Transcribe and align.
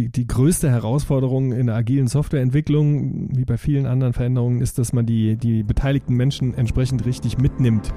die, 0.00 0.08
die 0.08 0.26
größte 0.26 0.70
Herausforderung 0.70 1.52
in 1.52 1.66
der 1.66 1.76
agilen 1.76 2.06
Softwareentwicklung, 2.06 3.28
wie 3.36 3.44
bei 3.44 3.56
vielen 3.56 3.86
anderen 3.86 4.12
Veränderungen, 4.12 4.60
ist, 4.60 4.78
dass 4.78 4.92
man 4.92 5.06
die, 5.06 5.36
die 5.36 5.62
beteiligten 5.62 6.14
Menschen 6.14 6.54
entsprechend 6.54 7.04
richtig 7.04 7.38
mitnimmt. 7.38 7.92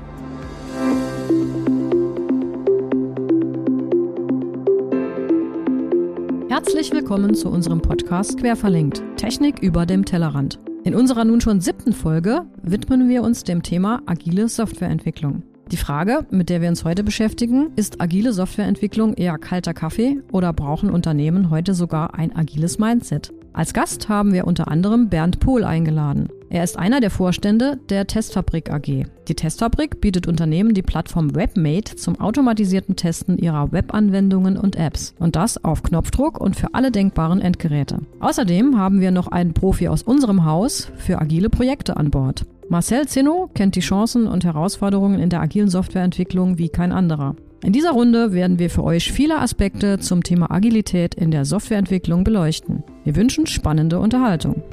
Herzlich 6.50 6.92
willkommen 6.92 7.36
zu 7.36 7.50
unserem 7.50 7.82
Podcast 7.82 8.38
Querverlinkt. 8.38 9.02
Technik 9.18 9.60
über 9.60 9.86
dem 9.86 10.06
Tellerrand. 10.06 10.60
In 10.84 10.96
unserer 10.96 11.24
nun 11.24 11.40
schon 11.40 11.62
siebten 11.62 11.94
Folge 11.94 12.46
widmen 12.62 13.08
wir 13.08 13.24
uns 13.24 13.44
dem 13.44 13.64
Thema 13.64 14.02
agile 14.06 14.50
Softwareentwicklung. 14.50 15.44
Die 15.72 15.78
Frage, 15.78 16.26
mit 16.30 16.50
der 16.50 16.62
wir 16.62 16.70
uns 16.70 16.84
heute 16.84 17.04
beschäftigen, 17.04 17.72
ist 17.76 18.02
agile 18.02 18.34
Softwareentwicklung 18.34 19.14
eher 19.14 19.38
kalter 19.38 19.74
Kaffee 19.74 20.20
oder 20.32 20.54
brauchen 20.54 20.90
Unternehmen 20.90 21.50
heute 21.50 21.74
sogar 21.74 22.16
ein 22.16 22.36
agiles 22.36 22.80
Mindset? 22.80 23.34
Als 23.54 23.74
Gast 23.74 24.10
haben 24.10 24.34
wir 24.34 24.46
unter 24.46 24.68
anderem 24.68 25.10
Bernd 25.10 25.40
Pohl 25.40 25.64
eingeladen. 25.64 26.28
Er 26.50 26.64
ist 26.64 26.78
einer 26.78 27.00
der 27.02 27.10
Vorstände 27.10 27.80
der 27.90 28.08
Testfabrik 28.08 28.72
AG. 28.72 29.06
Die 29.28 29.36
Testfabrik 29.36 30.02
bietet 30.02 30.28
Unternehmen 30.28 30.74
die 30.74 30.82
Plattform 30.82 31.36
WebMate 31.36 31.96
zum 31.96 32.20
automatisierten 32.20 32.96
Testen 32.96 33.38
ihrer 33.38 33.72
Webanwendungen 33.72 34.58
und 34.58 34.76
Apps. 34.76 35.16
Und 35.20 35.36
das 35.36 35.64
auf 35.64 35.82
Knopfdruck 35.82 36.40
und 36.40 36.56
für 36.56 36.74
alle 36.74 36.92
denkbaren 36.92 37.42
Endgeräte. 37.42 38.00
Außerdem 38.20 38.78
haben 38.78 39.02
wir 39.02 39.12
noch 39.12 39.28
einen 39.28 39.54
Profi 39.54 39.88
aus 39.88 40.04
unserem 40.04 40.46
Haus 40.46 40.92
für 40.98 41.20
agile 41.20 41.50
Projekte 41.50 41.98
an 41.98 42.12
Bord. 42.12 42.46
Marcel 42.74 43.08
Zinno 43.08 43.52
kennt 43.54 43.76
die 43.76 43.82
Chancen 43.82 44.26
und 44.26 44.46
Herausforderungen 44.46 45.20
in 45.20 45.30
der 45.30 45.42
agilen 45.42 45.70
Softwareentwicklung 45.70 46.58
wie 46.58 46.70
kein 46.70 46.92
anderer. 46.92 47.36
In 47.64 47.72
dieser 47.72 47.92
Runde 47.92 48.34
werden 48.34 48.58
wir 48.58 48.72
für 48.72 48.84
euch 48.84 49.12
viele 49.12 49.38
Aspekte 49.38 50.00
zum 50.00 50.24
Thema 50.24 50.50
Agilität 50.50 51.14
in 51.14 51.30
der 51.30 51.46
Softwareentwicklung 51.46 52.24
beleuchten. 52.24 52.84
Wir 53.04 53.16
wünschen 53.16 53.46
spannende 53.46 54.00
Unterhaltung. 54.00 54.64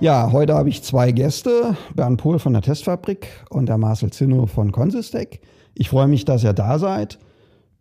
Ja, 0.00 0.32
heute 0.32 0.54
habe 0.54 0.70
ich 0.70 0.82
zwei 0.82 1.12
Gäste, 1.12 1.76
Bernd 1.94 2.22
Pohl 2.22 2.38
von 2.38 2.54
der 2.54 2.62
Testfabrik 2.62 3.28
und 3.50 3.68
der 3.68 3.76
Marcel 3.76 4.10
Zinno 4.12 4.46
von 4.46 4.72
Consistec. 4.72 5.40
Ich 5.74 5.90
freue 5.90 6.08
mich, 6.08 6.24
dass 6.24 6.42
ihr 6.42 6.54
da 6.54 6.78
seid. 6.78 7.18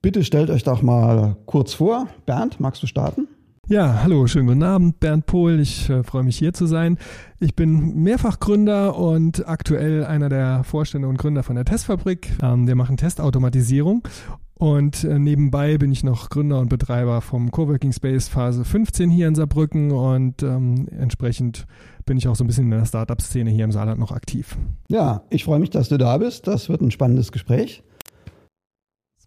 Bitte 0.01 0.23
stellt 0.23 0.49
euch 0.49 0.63
doch 0.63 0.81
mal 0.81 1.37
kurz 1.45 1.73
vor. 1.73 2.07
Bernd, 2.25 2.59
magst 2.59 2.83
du 2.83 2.87
starten? 2.87 3.27
Ja, 3.67 4.01
hallo, 4.03 4.27
schönen 4.27 4.47
guten 4.47 4.63
Abend, 4.63 4.99
Bernd 5.01 5.25
Pohl. 5.25 5.59
Ich 5.59 5.89
äh, 5.89 6.01
freue 6.03 6.23
mich 6.23 6.37
hier 6.37 6.53
zu 6.53 6.67
sein. 6.67 6.97
Ich 7.39 7.55
bin 7.55 7.95
Mehrfachgründer 7.95 8.95
und 8.95 9.45
aktuell 9.47 10.05
einer 10.05 10.29
der 10.29 10.63
Vorstände 10.63 11.07
und 11.07 11.17
Gründer 11.17 11.43
von 11.43 11.55
der 11.55 11.65
Testfabrik. 11.65 12.29
Ähm, 12.41 12.65
wir 12.65 12.75
machen 12.75 12.95
Testautomatisierung 12.95 14.07
und 14.53 15.03
äh, 15.03 15.19
nebenbei 15.19 15.77
bin 15.77 15.91
ich 15.91 16.03
noch 16.03 16.29
Gründer 16.29 16.59
und 16.59 16.69
Betreiber 16.69 17.19
vom 17.21 17.51
Coworking 17.51 17.91
Space 17.91 18.29
Phase 18.29 18.63
15 18.63 19.09
hier 19.09 19.27
in 19.27 19.35
Saarbrücken 19.35 19.91
und 19.91 20.43
ähm, 20.43 20.87
entsprechend 20.97 21.67
bin 22.05 22.17
ich 22.17 22.27
auch 22.27 22.35
so 22.35 22.43
ein 22.43 22.47
bisschen 22.47 22.65
in 22.65 22.71
der 22.71 22.85
Startup-Szene 22.85 23.49
hier 23.49 23.65
im 23.65 23.73
Saarland 23.73 23.99
noch 23.99 24.11
aktiv. 24.11 24.57
Ja, 24.87 25.23
ich 25.29 25.43
freue 25.43 25.59
mich, 25.59 25.71
dass 25.71 25.89
du 25.89 25.97
da 25.97 26.17
bist. 26.17 26.47
Das 26.47 26.69
wird 26.69 26.81
ein 26.81 26.91
spannendes 26.91 27.33
Gespräch. 27.33 27.83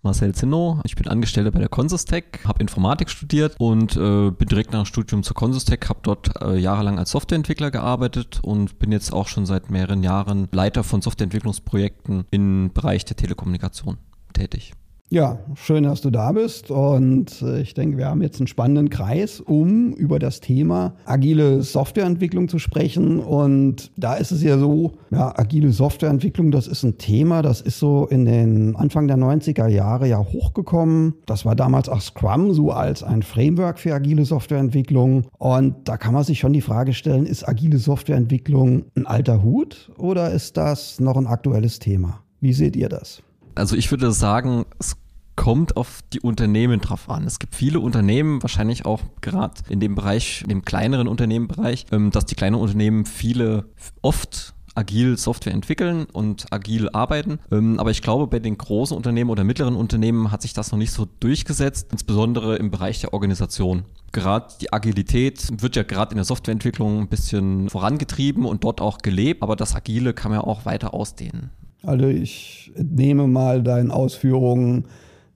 Marcel 0.02 0.34
Zinno. 0.34 0.80
Ich 0.84 0.96
bin 0.96 1.08
Angestellter 1.08 1.50
bei 1.50 1.58
der 1.58 1.68
Consistec, 1.68 2.40
habe 2.46 2.60
Informatik 2.60 3.10
studiert 3.10 3.54
und 3.58 3.96
äh, 3.96 4.30
bin 4.30 4.48
direkt 4.48 4.72
nach 4.72 4.82
dem 4.82 4.86
Studium 4.86 5.22
zur 5.22 5.34
Consistec, 5.34 5.88
habe 5.88 6.00
dort 6.02 6.40
äh, 6.40 6.56
jahrelang 6.56 6.98
als 6.98 7.10
Softwareentwickler 7.10 7.70
gearbeitet 7.70 8.40
und 8.42 8.78
bin 8.78 8.92
jetzt 8.92 9.12
auch 9.12 9.28
schon 9.28 9.44
seit 9.44 9.70
mehreren 9.70 10.02
Jahren 10.02 10.48
Leiter 10.52 10.84
von 10.84 11.02
Softwareentwicklungsprojekten 11.02 12.24
im 12.30 12.70
Bereich 12.72 13.04
der 13.04 13.16
Telekommunikation 13.16 13.98
tätig. 14.32 14.72
Ja, 15.12 15.40
schön, 15.56 15.82
dass 15.82 16.02
du 16.02 16.10
da 16.10 16.30
bist. 16.30 16.70
Und 16.70 17.42
äh, 17.42 17.62
ich 17.62 17.74
denke, 17.74 17.98
wir 17.98 18.06
haben 18.06 18.22
jetzt 18.22 18.38
einen 18.38 18.46
spannenden 18.46 18.90
Kreis, 18.90 19.40
um 19.40 19.92
über 19.94 20.20
das 20.20 20.38
Thema 20.38 20.94
agile 21.04 21.62
Softwareentwicklung 21.62 22.48
zu 22.48 22.60
sprechen. 22.60 23.18
Und 23.18 23.90
da 23.96 24.14
ist 24.14 24.30
es 24.30 24.40
ja 24.40 24.56
so, 24.56 24.92
ja, 25.10 25.36
agile 25.36 25.72
Softwareentwicklung, 25.72 26.52
das 26.52 26.68
ist 26.68 26.84
ein 26.84 26.96
Thema, 26.98 27.42
das 27.42 27.60
ist 27.60 27.80
so 27.80 28.06
in 28.06 28.24
den 28.24 28.76
Anfang 28.76 29.08
der 29.08 29.16
90er 29.16 29.66
Jahre 29.66 30.06
ja 30.06 30.20
hochgekommen. 30.20 31.14
Das 31.26 31.44
war 31.44 31.56
damals 31.56 31.88
auch 31.88 32.00
Scrum 32.00 32.52
so 32.52 32.70
als 32.70 33.02
ein 33.02 33.24
Framework 33.24 33.80
für 33.80 33.92
agile 33.92 34.24
Softwareentwicklung. 34.24 35.26
Und 35.38 35.88
da 35.88 35.96
kann 35.96 36.14
man 36.14 36.22
sich 36.22 36.38
schon 36.38 36.52
die 36.52 36.60
Frage 36.60 36.92
stellen, 36.92 37.26
ist 37.26 37.48
agile 37.48 37.78
Softwareentwicklung 37.78 38.84
ein 38.94 39.08
alter 39.08 39.42
Hut 39.42 39.90
oder 39.98 40.30
ist 40.30 40.56
das 40.56 41.00
noch 41.00 41.16
ein 41.16 41.26
aktuelles 41.26 41.80
Thema? 41.80 42.22
Wie 42.40 42.52
seht 42.52 42.76
ihr 42.76 42.88
das? 42.88 43.24
Also 43.54 43.76
ich 43.76 43.90
würde 43.90 44.12
sagen, 44.12 44.66
es 44.78 44.96
kommt 45.36 45.76
auf 45.76 46.00
die 46.12 46.20
Unternehmen 46.20 46.80
drauf 46.80 47.08
an. 47.08 47.24
Es 47.24 47.38
gibt 47.38 47.54
viele 47.54 47.80
Unternehmen, 47.80 48.42
wahrscheinlich 48.42 48.84
auch 48.84 49.00
gerade 49.22 49.54
in 49.68 49.80
dem 49.80 49.94
Bereich, 49.94 50.42
in 50.42 50.48
dem 50.48 50.64
kleineren 50.66 51.08
Unternehmenbereich, 51.08 51.86
ähm, 51.92 52.10
dass 52.10 52.26
die 52.26 52.34
kleinen 52.34 52.56
Unternehmen 52.56 53.06
viele 53.06 53.64
oft 54.02 54.54
agil 54.74 55.16
Software 55.16 55.52
entwickeln 55.52 56.06
und 56.12 56.52
agil 56.52 56.88
arbeiten. 56.90 57.38
Ähm, 57.50 57.78
aber 57.78 57.90
ich 57.90 58.02
glaube, 58.02 58.26
bei 58.26 58.38
den 58.38 58.58
großen 58.58 58.96
Unternehmen 58.96 59.30
oder 59.30 59.44
mittleren 59.44 59.76
Unternehmen 59.76 60.30
hat 60.30 60.42
sich 60.42 60.52
das 60.52 60.72
noch 60.72 60.78
nicht 60.78 60.92
so 60.92 61.06
durchgesetzt, 61.20 61.88
insbesondere 61.90 62.56
im 62.56 62.70
Bereich 62.70 63.00
der 63.00 63.12
Organisation. 63.14 63.84
Gerade 64.12 64.54
die 64.60 64.72
Agilität 64.72 65.48
wird 65.62 65.76
ja 65.76 65.82
gerade 65.82 66.12
in 66.12 66.16
der 66.16 66.24
Softwareentwicklung 66.24 67.00
ein 67.00 67.08
bisschen 67.08 67.68
vorangetrieben 67.68 68.44
und 68.44 68.64
dort 68.64 68.80
auch 68.80 68.98
gelebt, 68.98 69.42
aber 69.42 69.56
das 69.56 69.74
Agile 69.74 70.14
kann 70.14 70.32
man 70.32 70.40
ja 70.40 70.46
auch 70.46 70.64
weiter 70.64 70.94
ausdehnen. 70.94 71.50
Also 71.82 72.06
ich 72.08 72.72
nehme 72.76 73.26
mal 73.26 73.62
deinen 73.62 73.90
Ausführungen 73.90 74.84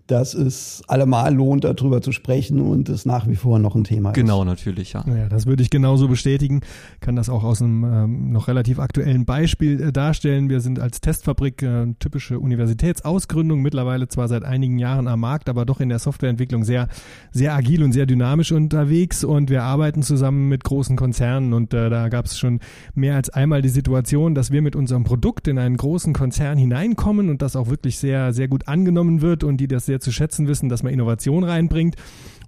dass 0.07 0.35
es 0.35 0.83
allemal 0.87 1.35
lohnt, 1.35 1.65
darüber 1.65 2.03
zu 2.03 2.13
sprechen 2.13 2.61
und 2.61 2.91
es 2.91 3.07
nach 3.07 3.27
wie 3.27 3.37
vor 3.37 3.59
noch 3.59 3.75
ein 3.75 3.85
Thema 3.85 4.11
ist. 4.11 4.15
Genau, 4.15 4.45
natürlich, 4.45 4.93
ja. 4.93 5.05
Ja, 5.07 5.29
das 5.29 5.47
würde 5.47 5.63
ich 5.63 5.71
genauso 5.71 6.09
bestätigen. 6.09 6.61
Kann 7.01 7.17
das 7.17 7.31
auch 7.31 7.43
aus 7.43 7.63
einem 7.63 7.85
ähm, 7.85 8.33
noch 8.33 8.49
relativ 8.49 8.79
aktuellen 8.79 9.25
Beispiel 9.25 9.81
äh, 9.81 9.93
darstellen. 9.93 10.51
Wir 10.51 10.61
sind 10.61 10.79
als 10.79 11.01
Testfabrik 11.01 11.63
äh, 11.63 11.87
typische 11.99 12.39
Universitätsausgründung, 12.39 13.63
mittlerweile 13.63 14.07
zwar 14.09 14.29
seit 14.29 14.45
einigen 14.45 14.79
Jahren 14.79 15.09
am 15.09 15.21
Markt, 15.21 15.49
aber 15.49 15.65
doch 15.65 15.81
in 15.81 15.89
der 15.89 15.99
Softwareentwicklung 15.99 16.65
sehr, 16.65 16.89
sehr 17.31 17.55
agil 17.55 17.83
und 17.83 17.93
sehr 17.93 18.05
dynamisch 18.05 18.53
unterwegs 18.53 19.25
und 19.25 19.49
wir 19.49 19.63
arbeiten 19.63 20.03
zusammen 20.03 20.49
mit 20.49 20.65
großen 20.65 20.97
Konzernen 20.97 21.55
und 21.55 21.73
äh, 21.73 21.89
da 21.89 22.11
gab 22.11 22.27
es 22.27 22.39
schon 22.39 22.61
mehr 22.95 23.17
als 23.17 23.31
einmal 23.31 23.63
die 23.63 23.71
Situation, 23.71 24.35
dass 24.35 24.51
wir 24.51 24.61
mit 24.61 24.77
unserem 24.77 25.05
Produkt 25.05 25.49
in 25.49 25.59
einen 25.59 25.79
großen 25.79 26.13
Konzern 26.13 26.59
hineinkommen 26.59 27.31
und 27.31 27.41
das 27.41 27.57
auch 27.57 27.71
wirklich 27.71 27.97
sehr, 27.97 28.35
sehr 28.35 28.49
gut 28.49 28.69
angenommen 28.69 29.23
wird 29.23 29.45
und 29.45 29.57
die 29.57 29.69
das 29.69 29.87
sehr 29.87 29.94
sehr 29.95 30.01
zu 30.01 30.11
schätzen 30.11 30.49
wissen, 30.49 30.69
dass 30.69 30.83
man 30.83 30.93
Innovation 30.93 31.45
reinbringt. 31.45 31.95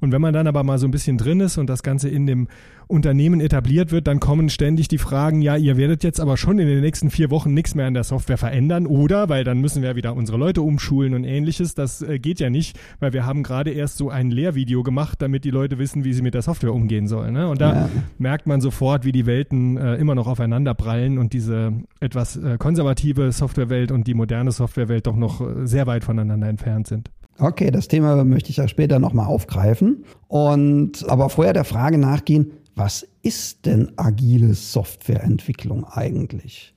Und 0.01 0.13
wenn 0.13 0.21
man 0.21 0.35
dann 0.35 0.47
aber 0.47 0.63
mal 0.63 0.79
so 0.79 0.87
ein 0.87 0.91
bisschen 0.91 1.17
drin 1.17 1.41
ist 1.41 1.59
und 1.59 1.71
das 1.71 1.83
Ganze 1.83 2.09
in 2.09 2.27
dem 2.27 2.49
Unternehmen 2.89 3.41
etabliert 3.41 3.91
wird, 3.91 4.07
dann 4.07 4.21
kommen 4.21 4.49
ständig 4.49 4.89
die 4.89 4.99
Fragen, 4.99 5.43
ja, 5.43 5.57
ihr 5.57 5.77
werdet 5.77 6.05
jetzt 6.05 6.21
aber 6.21 6.37
schon 6.37 6.59
in 6.59 6.69
den 6.69 6.81
nächsten 6.81 7.11
vier 7.11 7.31
Wochen 7.31 7.53
nichts 7.55 7.75
mehr 7.75 7.87
an 7.87 7.95
der 7.95 8.05
Software 8.05 8.37
verändern 8.37 8.87
oder, 8.87 9.29
weil 9.29 9.43
dann 9.43 9.61
müssen 9.61 9.83
wir 9.83 9.97
wieder 9.97 10.15
unsere 10.15 10.39
Leute 10.39 10.63
umschulen 10.63 11.15
und 11.15 11.25
ähnliches. 11.25 11.75
Das 11.75 12.03
äh, 12.03 12.19
geht 12.19 12.39
ja 12.39 12.51
nicht, 12.51 12.79
weil 13.01 13.13
wir 13.13 13.27
haben 13.27 13.43
gerade 13.43 13.71
erst 13.71 13.97
so 13.97 14.11
ein 14.11 14.31
Lehrvideo 14.31 14.83
gemacht, 14.83 15.21
damit 15.23 15.45
die 15.45 15.51
Leute 15.51 15.79
wissen, 15.79 16.05
wie 16.05 16.13
sie 16.13 16.23
mit 16.23 16.35
der 16.35 16.43
Software 16.43 16.75
umgehen 16.75 17.09
sollen. 17.09 17.33
Ne? 17.33 17.49
Und 17.49 17.61
da 17.61 17.75
ja. 17.75 17.91
merkt 18.19 18.47
man 18.47 18.61
sofort, 18.61 19.05
wie 19.05 19.13
die 19.13 19.27
Welten 19.27 19.77
äh, 19.77 19.97
immer 19.97 20.15
noch 20.15 20.27
aufeinander 20.27 20.75
prallen 20.75 21.19
und 21.19 21.33
diese 21.33 21.73
etwas 22.01 22.37
äh, 22.37 22.57
konservative 22.59 23.33
Softwarewelt 23.33 23.91
und 23.91 24.07
die 24.07 24.15
moderne 24.15 24.53
Softwarewelt 24.53 25.07
doch 25.07 25.17
noch 25.17 25.41
äh, 25.41 25.67
sehr 25.67 25.87
weit 25.87 26.05
voneinander 26.05 26.49
entfernt 26.49 26.87
sind. 26.87 27.11
Okay, 27.39 27.71
das 27.71 27.89
Thema 27.89 28.25
möchte 28.25 28.51
ich 28.51 28.57
ja 28.57 28.69
später 28.69 28.99
nochmal 28.99 29.27
aufgreifen. 29.27 30.05
Und 30.29 31.09
aber 31.09 31.29
vorher 31.29 31.53
der 31.53 31.65
Frage 31.65 31.99
nachgehen, 31.99 32.53
was 32.75 33.07
ist 33.23 33.67
denn 33.67 33.93
agile 33.97 34.55
Softwareentwicklung 34.55 35.85
eigentlich? 35.85 36.75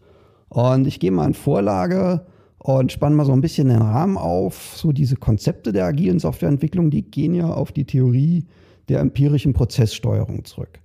Und 0.49 0.87
ich 0.87 0.99
gehe 0.99 1.11
mal 1.11 1.27
in 1.27 1.33
Vorlage 1.33 2.25
und 2.57 2.91
spanne 2.91 3.15
mal 3.15 3.25
so 3.25 3.31
ein 3.31 3.41
bisschen 3.41 3.69
den 3.69 3.81
Rahmen 3.81 4.17
auf. 4.17 4.73
So 4.75 4.91
diese 4.91 5.15
Konzepte 5.15 5.71
der 5.71 5.85
agilen 5.85 6.19
Softwareentwicklung, 6.19 6.89
die 6.89 7.03
gehen 7.03 7.33
ja 7.33 7.47
auf 7.47 7.71
die 7.71 7.85
Theorie 7.85 8.45
der 8.89 8.99
empirischen 8.99 9.53
Prozesssteuerung 9.53 10.43
zurück. 10.45 10.79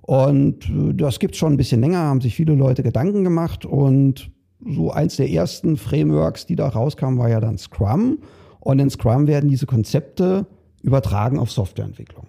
Und 0.00 0.68
äh, 0.68 0.94
das 0.94 1.20
gibt 1.20 1.34
es 1.34 1.38
schon 1.38 1.52
ein 1.52 1.58
bisschen 1.58 1.80
länger, 1.80 1.98
haben 1.98 2.20
sich 2.20 2.34
viele 2.34 2.54
Leute 2.54 2.82
Gedanken 2.82 3.22
gemacht. 3.22 3.64
Und 3.64 4.30
so 4.66 4.90
eins 4.90 5.16
der 5.16 5.30
ersten 5.30 5.76
Frameworks, 5.76 6.46
die 6.46 6.56
da 6.56 6.68
rauskamen, 6.68 7.18
war 7.18 7.28
ja 7.28 7.40
dann 7.40 7.58
Scrum. 7.58 8.18
Und 8.62 8.78
in 8.78 8.90
Scrum 8.90 9.26
werden 9.26 9.50
diese 9.50 9.66
Konzepte 9.66 10.46
übertragen 10.82 11.38
auf 11.38 11.50
Softwareentwicklung. 11.50 12.28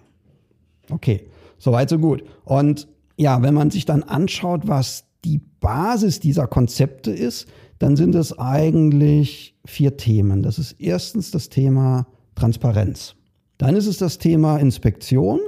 Okay, 0.90 1.28
soweit 1.58 1.88
so 1.88 1.98
gut. 1.98 2.24
Und 2.44 2.88
ja, 3.16 3.40
wenn 3.42 3.54
man 3.54 3.70
sich 3.70 3.84
dann 3.84 4.02
anschaut, 4.02 4.66
was 4.66 5.04
die 5.24 5.40
Basis 5.60 6.18
dieser 6.18 6.48
Konzepte 6.48 7.12
ist, 7.12 7.46
dann 7.78 7.94
sind 7.94 8.16
es 8.16 8.36
eigentlich 8.36 9.56
vier 9.64 9.96
Themen. 9.96 10.42
Das 10.42 10.58
ist 10.58 10.72
erstens 10.72 11.30
das 11.30 11.50
Thema 11.50 12.06
Transparenz. 12.34 13.14
Dann 13.56 13.76
ist 13.76 13.86
es 13.86 13.98
das 13.98 14.18
Thema 14.18 14.58
Inspektion. 14.58 15.38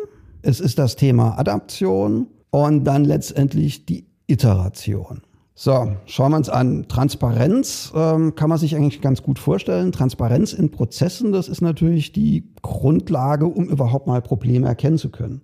Es 0.42 0.60
ist 0.60 0.78
das 0.78 0.94
Thema 0.94 1.36
Adaption 1.36 2.28
und 2.50 2.84
dann 2.84 3.04
letztendlich 3.04 3.86
die 3.86 4.06
Iteration. 4.28 5.22
So, 5.58 5.96
schauen 6.04 6.32
wir 6.32 6.36
uns 6.36 6.50
an. 6.50 6.86
Transparenz 6.86 7.90
ähm, 7.96 8.34
kann 8.34 8.50
man 8.50 8.58
sich 8.58 8.76
eigentlich 8.76 9.00
ganz 9.00 9.22
gut 9.22 9.38
vorstellen. 9.38 9.90
Transparenz 9.90 10.52
in 10.52 10.70
Prozessen, 10.70 11.32
das 11.32 11.48
ist 11.48 11.62
natürlich 11.62 12.12
die 12.12 12.44
Grundlage, 12.60 13.46
um 13.46 13.64
überhaupt 13.64 14.06
mal 14.06 14.20
Probleme 14.20 14.66
erkennen 14.66 14.98
zu 14.98 15.08
können. 15.08 15.40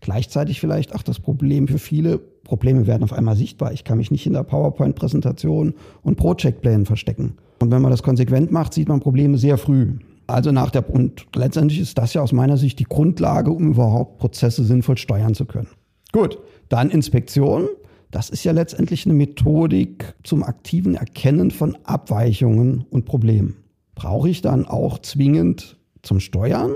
Gleichzeitig 0.00 0.60
vielleicht 0.60 0.94
auch 0.94 1.02
das 1.02 1.18
Problem 1.18 1.66
für 1.66 1.80
viele, 1.80 2.18
Probleme 2.18 2.86
werden 2.86 3.02
auf 3.02 3.12
einmal 3.12 3.34
sichtbar. 3.34 3.72
Ich 3.72 3.82
kann 3.82 3.98
mich 3.98 4.12
nicht 4.12 4.24
in 4.24 4.34
der 4.34 4.44
PowerPoint-Präsentation 4.44 5.74
und 6.04 6.16
Project-Plänen 6.16 6.86
verstecken. 6.86 7.36
Und 7.60 7.72
wenn 7.72 7.82
man 7.82 7.90
das 7.90 8.04
konsequent 8.04 8.52
macht, 8.52 8.72
sieht 8.72 8.88
man 8.88 9.00
Probleme 9.00 9.36
sehr 9.36 9.58
früh. 9.58 9.98
Also 10.28 10.52
nach 10.52 10.70
der, 10.70 10.88
und 10.88 11.26
letztendlich 11.34 11.80
ist 11.80 11.98
das 11.98 12.14
ja 12.14 12.22
aus 12.22 12.30
meiner 12.30 12.56
Sicht 12.56 12.78
die 12.78 12.84
Grundlage, 12.84 13.50
um 13.50 13.72
überhaupt 13.72 14.18
Prozesse 14.18 14.62
sinnvoll 14.62 14.96
steuern 14.96 15.34
zu 15.34 15.44
können. 15.44 15.68
Gut, 16.12 16.38
dann 16.68 16.90
Inspektion. 16.90 17.66
Das 18.10 18.30
ist 18.30 18.44
ja 18.44 18.52
letztendlich 18.52 19.04
eine 19.04 19.14
Methodik 19.14 20.14
zum 20.22 20.42
aktiven 20.42 20.94
Erkennen 20.94 21.50
von 21.50 21.76
Abweichungen 21.84 22.84
und 22.90 23.04
Problemen. 23.04 23.56
Brauche 23.94 24.28
ich 24.28 24.42
dann 24.42 24.66
auch 24.66 24.98
zwingend 24.98 25.76
zum 26.02 26.20
Steuern? 26.20 26.72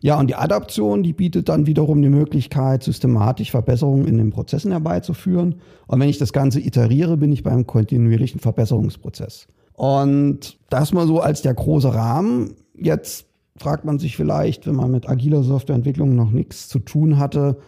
Ja, 0.00 0.18
und 0.18 0.28
die 0.28 0.36
Adaption, 0.36 1.02
die 1.02 1.12
bietet 1.12 1.48
dann 1.48 1.66
wiederum 1.66 2.00
die 2.02 2.08
Möglichkeit, 2.08 2.84
systematisch 2.84 3.50
Verbesserungen 3.50 4.06
in 4.06 4.16
den 4.16 4.30
Prozessen 4.30 4.70
herbeizuführen. 4.70 5.56
Und 5.88 6.00
wenn 6.00 6.08
ich 6.08 6.18
das 6.18 6.32
Ganze 6.32 6.60
iteriere, 6.60 7.16
bin 7.16 7.32
ich 7.32 7.42
beim 7.42 7.66
kontinuierlichen 7.66 8.40
Verbesserungsprozess. 8.40 9.48
Und 9.72 10.58
das 10.70 10.92
mal 10.92 11.06
so 11.06 11.20
als 11.20 11.42
der 11.42 11.54
große 11.54 11.92
Rahmen. 11.92 12.54
Jetzt 12.74 13.26
fragt 13.56 13.84
man 13.84 13.98
sich 13.98 14.16
vielleicht, 14.16 14.66
wenn 14.66 14.76
man 14.76 14.92
mit 14.92 15.08
agiler 15.08 15.42
Softwareentwicklung 15.42 16.14
noch 16.14 16.30
nichts 16.30 16.68
zu 16.68 16.78
tun 16.78 17.18
hatte, 17.18 17.58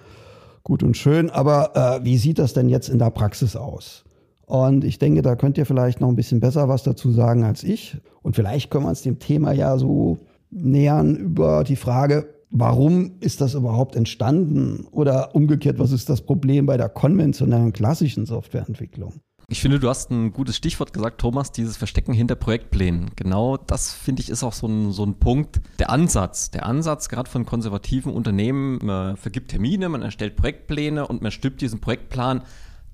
gut 0.62 0.82
und 0.82 0.96
schön, 0.96 1.30
aber 1.30 2.00
äh, 2.00 2.04
wie 2.04 2.16
sieht 2.16 2.38
das 2.38 2.52
denn 2.52 2.68
jetzt 2.68 2.88
in 2.88 2.98
der 2.98 3.10
Praxis 3.10 3.56
aus? 3.56 4.04
Und 4.46 4.84
ich 4.84 4.98
denke, 4.98 5.22
da 5.22 5.36
könnt 5.36 5.58
ihr 5.58 5.66
vielleicht 5.66 6.00
noch 6.00 6.08
ein 6.08 6.16
bisschen 6.16 6.40
besser 6.40 6.68
was 6.68 6.82
dazu 6.82 7.12
sagen 7.12 7.44
als 7.44 7.62
ich. 7.62 7.98
Und 8.22 8.34
vielleicht 8.34 8.70
können 8.70 8.84
wir 8.84 8.88
uns 8.88 9.02
dem 9.02 9.20
Thema 9.20 9.52
ja 9.52 9.78
so 9.78 10.18
nähern 10.50 11.14
über 11.14 11.62
die 11.62 11.76
Frage, 11.76 12.26
warum 12.50 13.12
ist 13.20 13.40
das 13.40 13.54
überhaupt 13.54 13.94
entstanden? 13.94 14.86
Oder 14.90 15.36
umgekehrt, 15.36 15.78
was 15.78 15.92
ist 15.92 16.10
das 16.10 16.22
Problem 16.22 16.66
bei 16.66 16.76
der 16.76 16.88
konventionellen 16.88 17.72
klassischen 17.72 18.26
Softwareentwicklung? 18.26 19.20
Ich 19.52 19.60
finde, 19.60 19.80
du 19.80 19.88
hast 19.88 20.12
ein 20.12 20.32
gutes 20.32 20.54
Stichwort 20.54 20.92
gesagt, 20.92 21.20
Thomas, 21.20 21.50
dieses 21.50 21.76
Verstecken 21.76 22.12
hinter 22.12 22.36
Projektplänen. 22.36 23.10
Genau 23.16 23.56
das, 23.56 23.92
finde 23.92 24.22
ich, 24.22 24.30
ist 24.30 24.44
auch 24.44 24.52
so 24.52 24.68
ein, 24.68 24.92
so 24.92 25.04
ein 25.04 25.16
Punkt. 25.16 25.60
Der 25.80 25.90
Ansatz, 25.90 26.52
der 26.52 26.66
Ansatz 26.66 27.08
gerade 27.08 27.28
von 27.28 27.44
konservativen 27.44 28.12
Unternehmen, 28.12 28.78
man 28.80 29.16
vergibt 29.16 29.50
Termine, 29.50 29.88
man 29.88 30.02
erstellt 30.02 30.36
Projektpläne 30.36 31.08
und 31.08 31.20
man 31.20 31.32
stülpt 31.32 31.62
diesen 31.62 31.80
Projektplan 31.80 32.42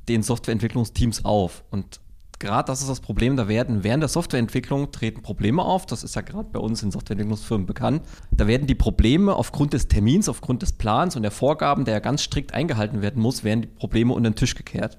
den 0.09 0.23
Softwareentwicklungsteams 0.23 1.27
auf. 1.27 1.63
Und 1.71 2.01
gerade 2.39 2.69
das 2.69 2.81
ist 2.81 2.89
das 2.89 3.01
Problem, 3.01 3.37
da 3.37 3.49
werden 3.49 3.85
während 3.85 4.03
der 4.03 4.09
Softwareentwicklung 4.09 4.93
treten 4.93 5.21
Probleme 5.21 5.63
auf, 5.63 5.85
das 5.85 6.05
ist 6.05 6.17
ja 6.17 6.23
gerade 6.23 6.49
bei 6.51 6.59
uns 6.59 6.83
in 6.83 6.91
Softwareentwicklungsfirmen 6.91 7.67
bekannt. 7.67 8.01
Da 8.31 8.47
werden 8.47 8.67
die 8.67 8.75
Probleme 8.75 9.35
aufgrund 9.35 9.75
des 9.75 9.89
Termins, 9.89 10.27
aufgrund 10.27 10.63
des 10.63 10.73
Plans 10.73 11.17
und 11.17 11.23
der 11.23 11.33
Vorgaben, 11.33 11.85
der 11.85 11.93
ja 11.93 12.01
ganz 12.01 12.23
strikt 12.23 12.55
eingehalten 12.55 13.03
werden 13.03 13.21
muss, 13.21 13.45
werden 13.45 13.61
die 13.61 13.69
Probleme 13.69 14.15
unter 14.15 14.31
den 14.31 14.37
Tisch 14.37 14.55
gekehrt. 14.55 14.97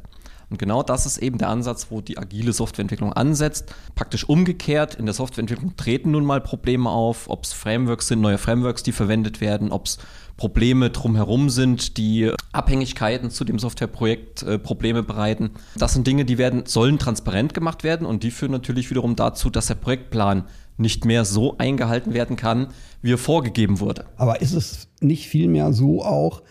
Und 0.50 0.60
genau 0.60 0.82
das 0.82 1.06
ist 1.06 1.18
eben 1.18 1.38
der 1.38 1.50
Ansatz, 1.50 1.88
wo 1.90 2.00
die 2.00 2.18
agile 2.18 2.54
Softwareentwicklung 2.54 3.12
ansetzt. 3.12 3.74
Praktisch 3.96 4.28
umgekehrt, 4.28 4.96
in 4.96 5.06
der 5.06 5.14
Softwareentwicklung 5.14 5.76
treten 5.76 6.12
nun 6.12 6.24
mal 6.24 6.40
Probleme 6.40 6.90
auf, 6.90 7.30
ob 7.30 7.44
es 7.44 7.54
Frameworks 7.54 8.08
sind, 8.08 8.22
neue 8.22 8.38
Frameworks, 8.38 8.84
die 8.84 8.94
verwendet 8.94 9.42
werden, 9.42 9.72
ob 9.72 9.88
es 9.88 9.98
Probleme 10.38 10.92
drumherum 10.92 11.50
sind, 11.50 11.98
die 11.98 12.32
Abhängigkeiten 12.54 13.32
zu 13.32 13.44
dem 13.44 13.60
Softwareprojekt 13.60 14.44
äh, 14.44 14.60
Probleme 14.60 15.04
bereiten. 15.04 15.50
Das 15.76 15.94
sind 15.94 16.06
Dinge, 16.06 16.26
die 16.26 16.38
werden, 16.38 16.66
sollen 16.68 17.00
transparent 17.00 17.54
gemacht 17.54 17.84
werden 17.84 18.06
und 18.06 18.24
die 18.24 18.32
führen 18.32 18.52
natürlich 18.52 18.90
wiederum 18.90 19.16
dazu, 19.16 19.50
dass 19.50 19.66
der 19.66 19.76
Projektplan 19.76 20.46
nicht 20.78 21.06
mehr 21.06 21.26
so 21.26 21.58
eingehalten 21.58 22.14
werden 22.14 22.36
kann, 22.36 22.68
wie 23.02 23.14
er 23.14 23.18
vorgegeben 23.18 23.80
wurde. 23.80 24.06
Aber 24.16 24.42
ist 24.42 24.54
es 24.54 24.88
nicht 25.02 25.28
vielmehr 25.28 25.74
so 25.74 26.04
auch, 26.04 26.44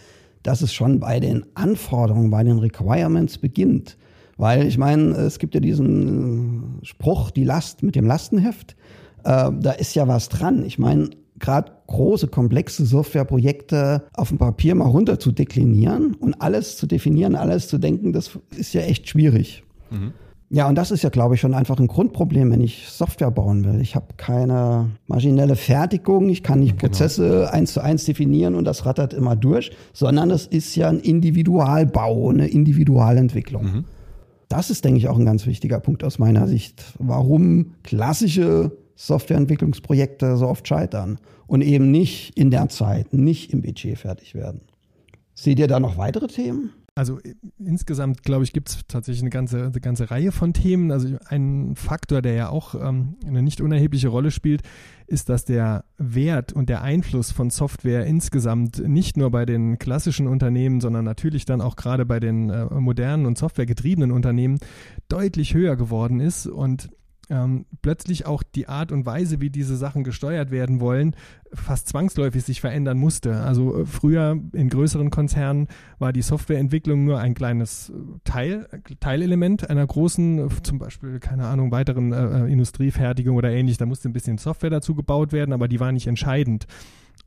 dass 0.47 0.63
es 0.63 0.73
schon 0.73 1.01
bei 1.01 1.19
den 1.19 1.45
Anforderungen, 1.55 2.31
bei 2.31 2.45
den 2.45 2.59
Requirements 2.59 3.39
beginnt. 3.39 3.97
Weil 4.37 4.67
ich 4.67 4.79
meine, 4.79 5.13
es 5.17 5.39
gibt 5.39 5.55
ja 5.55 5.61
diesen 5.61 6.79
Spruch, 6.83 7.31
die 7.31 7.45
Last 7.45 7.83
mit 7.83 7.97
dem 7.97 8.07
Lastenheft. 8.07 8.77
Äh, 9.25 9.51
da 9.59 9.73
ist 9.73 9.95
ja 9.95 10.07
was 10.07 10.29
dran. 10.29 10.65
Ich 10.65 10.79
meine, 10.79 11.11
gerade 11.39 11.73
große, 11.89 12.29
komplexe 12.29 12.87
Softwareprojekte 12.87 14.05
auf 14.13 14.29
dem 14.29 14.39
Papier 14.39 14.75
mal 14.75 14.87
runter 14.89 15.19
zu 15.19 15.33
deklinieren 15.33 16.15
und 16.15 16.41
alles 16.41 16.77
zu 16.77 16.87
definieren, 16.87 17.35
alles 17.35 17.67
zu 17.67 17.79
denken, 17.79 18.13
das 18.13 18.39
ist 18.57 18.73
ja 18.73 18.83
echt 18.83 19.09
schwierig. 19.09 19.65
Mhm. 19.91 20.13
Ja, 20.49 20.69
und 20.69 20.77
das 20.77 20.93
ist 20.93 21.03
ja, 21.03 21.11
glaube 21.11 21.35
ich, 21.35 21.41
schon 21.41 21.55
einfach 21.55 21.79
ein 21.79 21.89
Grundproblem, 21.89 22.53
wenn 22.53 22.61
ich 22.61 22.89
Software 22.89 23.33
bauen 23.33 23.65
will. 23.65 23.81
Ich 23.81 23.97
habe 23.97 24.07
keine 24.17 24.91
maschinelle 25.09 25.57
Fertigung, 25.57 26.29
ich 26.29 26.45
kann 26.45 26.61
nicht 26.61 26.79
genau. 26.79 26.93
Prozesse 26.93 27.53
eins 27.53 27.73
zu 27.73 27.81
eins 27.81 28.05
definieren 28.05 28.55
und 28.55 28.65
das 28.65 28.87
rattert 28.87 29.13
immer 29.13 29.35
durch, 29.35 29.73
sondern 29.93 30.31
es 30.31 30.47
ist 30.47 30.77
ja 30.77 30.89
ein 30.89 31.01
Individualbau, 31.01 32.31
eine 32.31 32.47
Individualentwicklung. 32.47 33.65
Mhm. 33.65 33.85
Das 34.49 34.71
ist, 34.71 34.85
denke 34.85 34.99
ich, 34.99 35.09
auch 35.09 35.19
ein 35.19 35.25
ganz 35.25 35.47
wichtiger 35.47 35.81
Punkt 35.81 36.05
aus 36.05 36.21
meiner 36.21 36.47
Sicht, 36.47 36.85
warum 37.01 37.73
klassische 37.83 38.71
Softwareentwicklungsprojekte 38.95 40.37
so 40.37 40.47
oft 40.47 40.69
scheitern 40.69 41.19
und 41.49 41.63
eben 41.63 41.91
nicht 41.91 42.39
in 42.39 42.53
der 42.53 42.69
Zeit, 42.69 43.13
nicht 43.13 43.53
im 43.53 43.63
Budget 43.63 43.99
fertig 43.99 44.35
werden. 44.37 44.61
Seht 45.35 45.59
ihr 45.59 45.67
da 45.67 45.81
noch 45.81 45.99
weitere 45.99 46.29
Themen? 46.29 46.71
Also 46.97 47.19
insgesamt, 47.59 48.23
glaube 48.23 48.45
ich, 48.45 48.55
gibt 48.55 48.71
es 48.71 48.79
tatsächlich 48.89 49.21
eine 49.21 49.29
ganze, 49.29 49.65
eine 49.65 49.81
ganze 49.83 50.11
Reihe 50.11 50.33
von 50.33 50.55
Themen. 50.55 50.91
Also 50.91 51.19
ein 51.27 51.77
Faktor, 51.77 52.23
der 52.23 52.33
ja 52.33 52.49
auch 52.49 52.75
ähm, 52.75 53.17
eine 53.27 53.43
nicht 53.43 53.61
unerhebliche 53.61 54.09
Rolle 54.09 54.31
spielt, 54.31 54.63
ist, 55.07 55.29
dass 55.29 55.45
der 55.45 55.85
Wert 55.99 56.55
und 56.55 56.71
der 56.71 56.81
Einfluss 56.81 57.33
von 57.33 57.51
Software 57.51 58.07
insgesamt 58.07 58.79
nicht 58.79 59.19
nur 59.19 59.31
bei 59.31 59.45
den 59.45 59.79
klassischen 59.79 60.27
Unternehmen, 60.27 60.81
sondern 60.81 61.05
natürlich 61.05 61.45
dann 61.45 61.61
auch 61.61 61.77
gerade 61.77 62.07
bei 62.07 62.19
den 62.19 62.49
äh, 62.49 62.65
modernen 62.81 63.27
und 63.27 63.37
softwaregetriebenen 63.37 64.11
Unternehmen 64.11 64.59
deutlich 65.11 65.53
höher 65.53 65.77
geworden 65.77 66.19
ist. 66.19 66.47
Und 66.47 66.89
ähm, 67.29 67.67
plötzlich 67.83 68.27
auch 68.27 68.43
die 68.43 68.69
Art 68.69 68.93
und 68.93 69.05
Weise, 69.05 69.41
wie 69.41 69.51
diese 69.51 69.77
Sachen 69.77 70.05
gesteuert 70.05 70.51
werden 70.51 70.81
wollen, 70.81 71.17
fast 71.53 71.89
zwangsläufig 71.89 72.45
sich 72.45 72.61
verändern 72.61 72.99
musste. 72.99 73.41
Also 73.41 73.81
äh, 73.81 73.87
früher 73.87 74.41
in 74.53 74.69
größeren 74.69 75.11
Konzernen 75.11 75.69
war 75.99 76.13
die 76.13 76.23
Softwareentwicklung 76.23 77.05
nur 77.05 77.19
ein 77.19 77.35
kleines 77.35 77.91
äh, 77.91 77.93
Teil, 78.25 78.69
Teilelement 79.01 79.69
einer 79.69 79.87
großen, 79.87 80.39
äh, 80.39 80.49
zum 80.63 80.79
Beispiel, 80.79 81.19
keine 81.19 81.47
Ahnung, 81.47 81.73
weiteren 81.73 82.13
äh, 82.13 82.47
Industriefertigung 82.47 83.37
oder 83.37 83.51
ähnlich. 83.51 83.77
Da 83.77 83.87
musste 83.87 84.09
ein 84.09 84.13
bisschen 84.13 84.39
Software 84.39 84.71
dazu 84.71 84.95
gebaut 84.95 85.33
werden, 85.33 85.53
aber 85.53 85.69
die 85.69 85.81
war 85.81 85.91
nicht 85.93 86.07
entscheidend. 86.07 86.67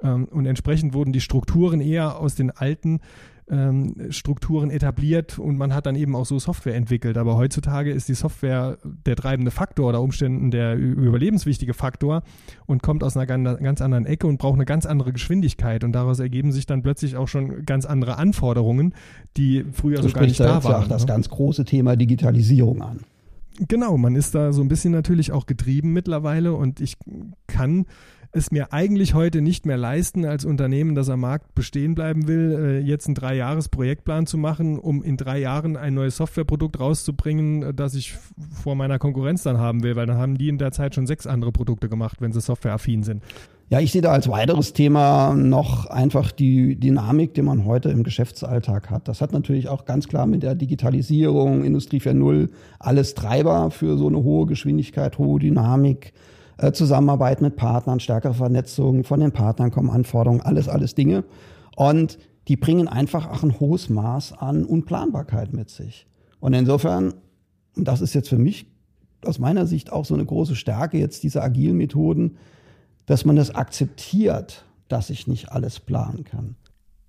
Ähm, 0.01 0.25
und 0.25 0.45
entsprechend 0.45 0.93
wurden 0.93 1.11
die 1.11 1.21
Strukturen 1.21 1.81
eher 1.81 2.19
aus 2.19 2.35
den 2.35 2.51
alten 2.51 3.01
ähm, 3.49 3.95
Strukturen 4.09 4.69
etabliert 4.69 5.39
und 5.39 5.57
man 5.57 5.73
hat 5.73 5.85
dann 5.85 5.95
eben 5.95 6.15
auch 6.15 6.25
so 6.25 6.39
Software 6.39 6.75
entwickelt. 6.75 7.17
Aber 7.17 7.35
heutzutage 7.35 7.91
ist 7.91 8.07
die 8.07 8.13
Software 8.13 8.77
der 8.83 9.15
treibende 9.15 9.51
Faktor 9.51 9.89
oder 9.89 10.01
Umständen 10.01 10.51
der 10.51 10.75
überlebenswichtige 10.75 11.73
Faktor 11.73 12.23
und 12.65 12.83
kommt 12.83 13.03
aus 13.03 13.17
einer 13.17 13.25
ganz 13.25 13.81
anderen 13.81 14.05
Ecke 14.05 14.27
und 14.27 14.37
braucht 14.37 14.55
eine 14.55 14.65
ganz 14.65 14.85
andere 14.85 15.13
Geschwindigkeit. 15.13 15.83
Und 15.83 15.93
daraus 15.93 16.19
ergeben 16.19 16.51
sich 16.51 16.65
dann 16.65 16.81
plötzlich 16.81 17.15
auch 17.15 17.27
schon 17.27 17.65
ganz 17.65 17.85
andere 17.85 18.17
Anforderungen, 18.17 18.93
die 19.37 19.65
früher 19.71 20.01
so 20.01 20.09
gar 20.09 20.21
nicht 20.21 20.39
da 20.39 20.63
waren. 20.63 20.89
Das 20.89 21.03
ne? 21.03 21.07
ganz 21.07 21.29
große 21.29 21.65
Thema 21.65 21.95
Digitalisierung 21.95 22.81
an. 22.81 22.99
Genau, 23.67 23.97
man 23.97 24.15
ist 24.15 24.35
da 24.35 24.53
so 24.53 24.61
ein 24.61 24.69
bisschen 24.69 24.93
natürlich 24.93 25.33
auch 25.33 25.45
getrieben 25.45 25.91
mittlerweile 25.91 26.53
und 26.53 26.79
ich 26.79 26.97
kann 27.47 27.85
es 28.31 28.51
mir 28.51 28.71
eigentlich 28.71 29.15
heute 29.15 29.41
nicht 29.41 29.65
mehr 29.65 29.75
leisten, 29.75 30.23
als 30.23 30.45
Unternehmen, 30.45 30.95
das 30.95 31.09
am 31.09 31.21
Markt 31.21 31.55
bestehen 31.55 31.95
bleiben 31.95 32.27
will, 32.27 32.57
äh, 32.59 32.79
jetzt 32.79 33.07
einen 33.07 33.15
Drei-Jahres-Projektplan 33.15 34.27
zu 34.27 34.37
machen, 34.37 34.77
um 34.77 35.03
in 35.03 35.17
drei 35.17 35.39
Jahren 35.39 35.75
ein 35.75 35.95
neues 35.95 36.17
Softwareprodukt 36.17 36.79
rauszubringen, 36.79 37.63
äh, 37.63 37.73
das 37.73 37.95
ich 37.95 38.13
vor 38.63 38.75
meiner 38.75 38.99
Konkurrenz 38.99 39.43
dann 39.43 39.57
haben 39.57 39.83
will, 39.83 39.95
weil 39.95 40.05
dann 40.05 40.17
haben 40.17 40.37
die 40.37 40.47
in 40.47 40.59
der 40.59 40.71
Zeit 40.71 40.95
schon 40.95 41.07
sechs 41.07 41.25
andere 41.25 41.51
Produkte 41.51 41.89
gemacht, 41.89 42.21
wenn 42.21 42.31
sie 42.31 42.41
softwareaffin 42.41 43.03
sind. 43.03 43.23
Ja, 43.71 43.79
ich 43.79 43.91
sehe 43.91 44.01
da 44.01 44.11
als 44.11 44.27
weiteres 44.27 44.73
Thema 44.73 45.35
noch 45.35 45.85
einfach 45.85 46.31
die 46.31 46.75
Dynamik, 46.79 47.35
die 47.35 47.43
man 47.43 47.65
heute 47.65 47.89
im 47.89 48.01
Geschäftsalltag 48.01 48.89
hat. 48.89 49.07
Das 49.07 49.21
hat 49.21 49.31
natürlich 49.31 49.69
auch 49.69 49.85
ganz 49.85 50.07
klar 50.07 50.25
mit 50.25 50.41
der 50.41 50.55
Digitalisierung, 50.55 51.63
Industrie 51.63 51.99
4.0, 51.99 52.49
alles 52.79 53.13
Treiber 53.13 53.69
für 53.69 53.95
so 53.95 54.07
eine 54.07 54.23
hohe 54.23 54.47
Geschwindigkeit, 54.47 55.19
hohe 55.19 55.39
Dynamik. 55.39 56.13
Äh, 56.57 56.71
Zusammenarbeit 56.71 57.41
mit 57.41 57.57
Partnern, 57.57 57.99
stärkere 57.99 58.33
Vernetzung, 58.33 59.03
von 59.03 59.19
den 59.19 59.31
Partnern 59.31 59.69
kommen 59.69 59.91
Anforderungen, 59.91 60.41
alles, 60.41 60.67
alles 60.67 60.95
Dinge. 60.95 61.23
Und 61.75 62.17
die 62.47 62.57
bringen 62.57 62.87
einfach 62.87 63.29
auch 63.29 63.43
ein 63.43 63.59
hohes 63.59 63.87
Maß 63.87 64.33
an 64.33 64.65
Unplanbarkeit 64.65 65.53
mit 65.53 65.69
sich. 65.69 66.07
Und 66.39 66.53
insofern, 66.53 67.13
und 67.75 67.87
das 67.87 68.01
ist 68.01 68.15
jetzt 68.15 68.29
für 68.29 68.39
mich 68.39 68.65
aus 69.23 69.37
meiner 69.37 69.67
Sicht 69.67 69.91
auch 69.91 70.05
so 70.05 70.15
eine 70.15 70.25
große 70.25 70.55
Stärke 70.55 70.97
jetzt 70.97 71.21
dieser 71.21 71.43
agilen 71.43 71.77
Methoden, 71.77 72.37
dass 73.09 73.25
man 73.25 73.35
das 73.35 73.49
akzeptiert, 73.49 74.65
dass 74.87 75.09
ich 75.09 75.25
nicht 75.25 75.51
alles 75.51 75.79
planen 75.79 76.25
kann. 76.25 76.55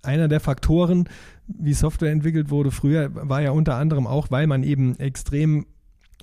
Einer 0.01 0.27
der 0.27 0.39
Faktoren, 0.39 1.07
wie 1.45 1.75
Software 1.75 2.11
entwickelt 2.11 2.49
wurde 2.49 2.71
früher, 2.71 3.11
war 3.13 3.43
ja 3.43 3.51
unter 3.51 3.75
anderem 3.75 4.07
auch, 4.07 4.31
weil 4.31 4.47
man 4.47 4.63
eben 4.63 4.97
extrem 4.97 5.67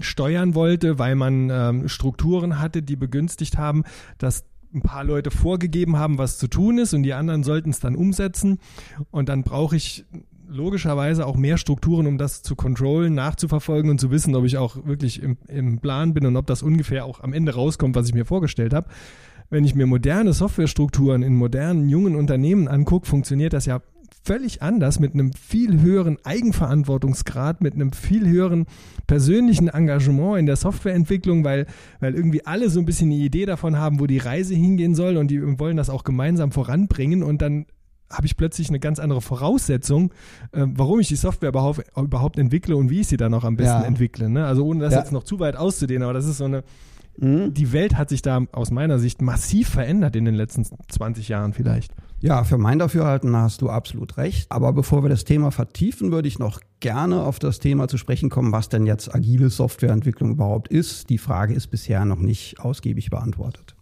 steuern 0.01 0.57
wollte, 0.57 0.99
weil 0.99 1.15
man 1.15 1.49
ähm, 1.51 1.89
Strukturen 1.89 2.59
hatte, 2.59 2.83
die 2.83 2.97
begünstigt 2.97 3.57
haben, 3.57 3.85
dass 4.19 4.47
ein 4.75 4.83
paar 4.83 5.05
Leute 5.05 5.31
vorgegeben 5.31 5.97
haben, 5.97 6.19
was 6.19 6.39
zu 6.39 6.49
tun 6.49 6.79
ist 6.79 6.93
und 6.93 7.05
die 7.05 7.15
anderen 7.15 7.45
sollten 7.45 7.71
es 7.71 7.79
dann 7.79 7.95
umsetzen. 7.95 8.59
Und 9.13 9.29
dann 9.29 9.45
brauche 9.45 9.77
ich 9.77 10.07
logischerweise 10.49 11.25
auch 11.25 11.37
mehr 11.37 11.57
Strukturen, 11.57 12.09
um 12.09 12.19
das 12.19 12.43
zu 12.43 12.57
controllen, 12.57 13.15
nachzuverfolgen 13.15 13.93
und 13.93 14.01
zu 14.01 14.11
wissen, 14.11 14.35
ob 14.35 14.45
ich 14.45 14.59
auch 14.59 14.87
wirklich 14.87 15.23
im, 15.23 15.37
im 15.47 15.79
Plan 15.79 16.15
bin 16.15 16.27
und 16.27 16.37
ob 16.37 16.49
das 16.49 16.65
ungefähr 16.65 17.05
auch 17.05 17.21
am 17.21 17.33
Ende 17.33 17.55
rauskommt, 17.55 17.95
was 17.95 18.09
ich 18.09 18.15
mir 18.15 18.25
vorgestellt 18.25 18.75
habe. 18.75 18.89
Wenn 19.51 19.65
ich 19.65 19.75
mir 19.75 19.87
moderne 19.87 20.33
Softwarestrukturen 20.33 21.23
in 21.23 21.35
modernen, 21.35 21.89
jungen 21.89 22.17
Unternehmen 22.17 22.69
angucke, 22.69 23.07
funktioniert 23.07 23.53
das 23.53 23.67
ja 23.67 23.81
völlig 24.23 24.63
anders 24.63 25.01
mit 25.01 25.15
einem 25.15 25.33
viel 25.33 25.81
höheren 25.81 26.19
Eigenverantwortungsgrad, 26.23 27.63
mit 27.63 27.75
einem 27.75 27.93
viel 27.93 28.29
höheren 28.29 28.67
persönlichen 29.07 29.69
Engagement 29.69 30.39
in 30.39 30.45
der 30.45 30.57
Softwareentwicklung, 30.57 31.45
weil, 31.45 31.67
weil 32.01 32.15
irgendwie 32.15 32.45
alle 32.45 32.69
so 32.69 32.79
ein 32.79 32.85
bisschen 32.85 33.09
die 33.09 33.25
Idee 33.25 33.47
davon 33.47 33.79
haben, 33.79 34.01
wo 34.01 34.07
die 34.07 34.19
Reise 34.19 34.55
hingehen 34.55 34.95
soll 34.95 35.17
und 35.17 35.31
die 35.31 35.59
wollen 35.59 35.79
das 35.79 35.89
auch 35.89 36.05
gemeinsam 36.05 36.53
voranbringen 36.53 37.23
und 37.23 37.41
dann 37.41 37.65
habe 38.11 38.27
ich 38.27 38.37
plötzlich 38.37 38.69
eine 38.69 38.81
ganz 38.81 38.99
andere 38.99 39.21
Voraussetzung, 39.21 40.13
äh, 40.53 40.65
warum 40.67 41.01
ich 41.01 41.09
die 41.09 41.17
Software 41.17 41.51
überhaupt, 41.51 41.85
überhaupt 41.97 42.39
entwickle 42.39 42.77
und 42.77 42.91
wie 42.91 43.01
ich 43.01 43.09
sie 43.09 43.17
dann 43.17 43.35
auch 43.35 43.45
am 43.45 43.57
besten 43.57 43.83
ja. 43.83 43.87
entwickle. 43.87 44.31
Ne? 44.31 44.47
Also 44.47 44.65
ohne 44.65 44.81
das 44.81 44.95
ja. 44.95 45.01
jetzt 45.01 45.13
noch 45.13 45.25
zu 45.25 45.41
weit 45.41 45.57
auszudehnen, 45.57 46.03
aber 46.03 46.15
das 46.15 46.27
ist 46.27 46.39
so 46.39 46.45
eine, 46.45 46.65
mhm. 47.19 47.55
die 47.55 47.73
Welt 47.73 47.97
hat 47.97 48.09
sich 48.09 48.23
da 48.23 48.43
aus 48.53 48.71
meiner 48.71 48.99
Sicht 48.99 49.23
massiv 49.23 49.69
verändert 49.69 50.17
in 50.17 50.25
den 50.25 50.35
letzten 50.35 50.65
20 50.65 51.29
Jahren 51.29 51.53
vielleicht. 51.53 51.93
Ja, 52.21 52.43
für 52.43 52.59
mein 52.59 52.81
Dafürhalten 52.81 53.37
hast 53.37 53.63
du 53.63 53.71
absolut 53.71 54.17
recht. 54.17 54.51
Aber 54.51 54.73
bevor 54.73 55.05
wir 55.05 55.09
das 55.09 55.25
Thema 55.25 55.53
vertiefen, 55.53 56.11
würde 56.11 56.27
ich 56.27 56.41
noch 56.41 56.61
gerne 56.81 57.23
auf 57.23 57.39
das 57.39 57.61
Thema 57.61 57.87
zu 57.87 57.97
sprechen 57.97 58.29
kommen, 58.29 58.51
was 58.51 58.69
denn 58.69 58.87
jetzt 58.87 59.15
agile 59.15 59.51
Softwareentwicklung 59.51 60.33
überhaupt 60.33 60.69
ist. 60.69 61.11
Die 61.11 61.19
Frage 61.19 61.55
ist 61.55 61.69
bisher 61.69 62.05
noch 62.05 62.19
nicht 62.19 62.59
ausgiebig 62.59 63.11
beantwortet. 63.11 63.77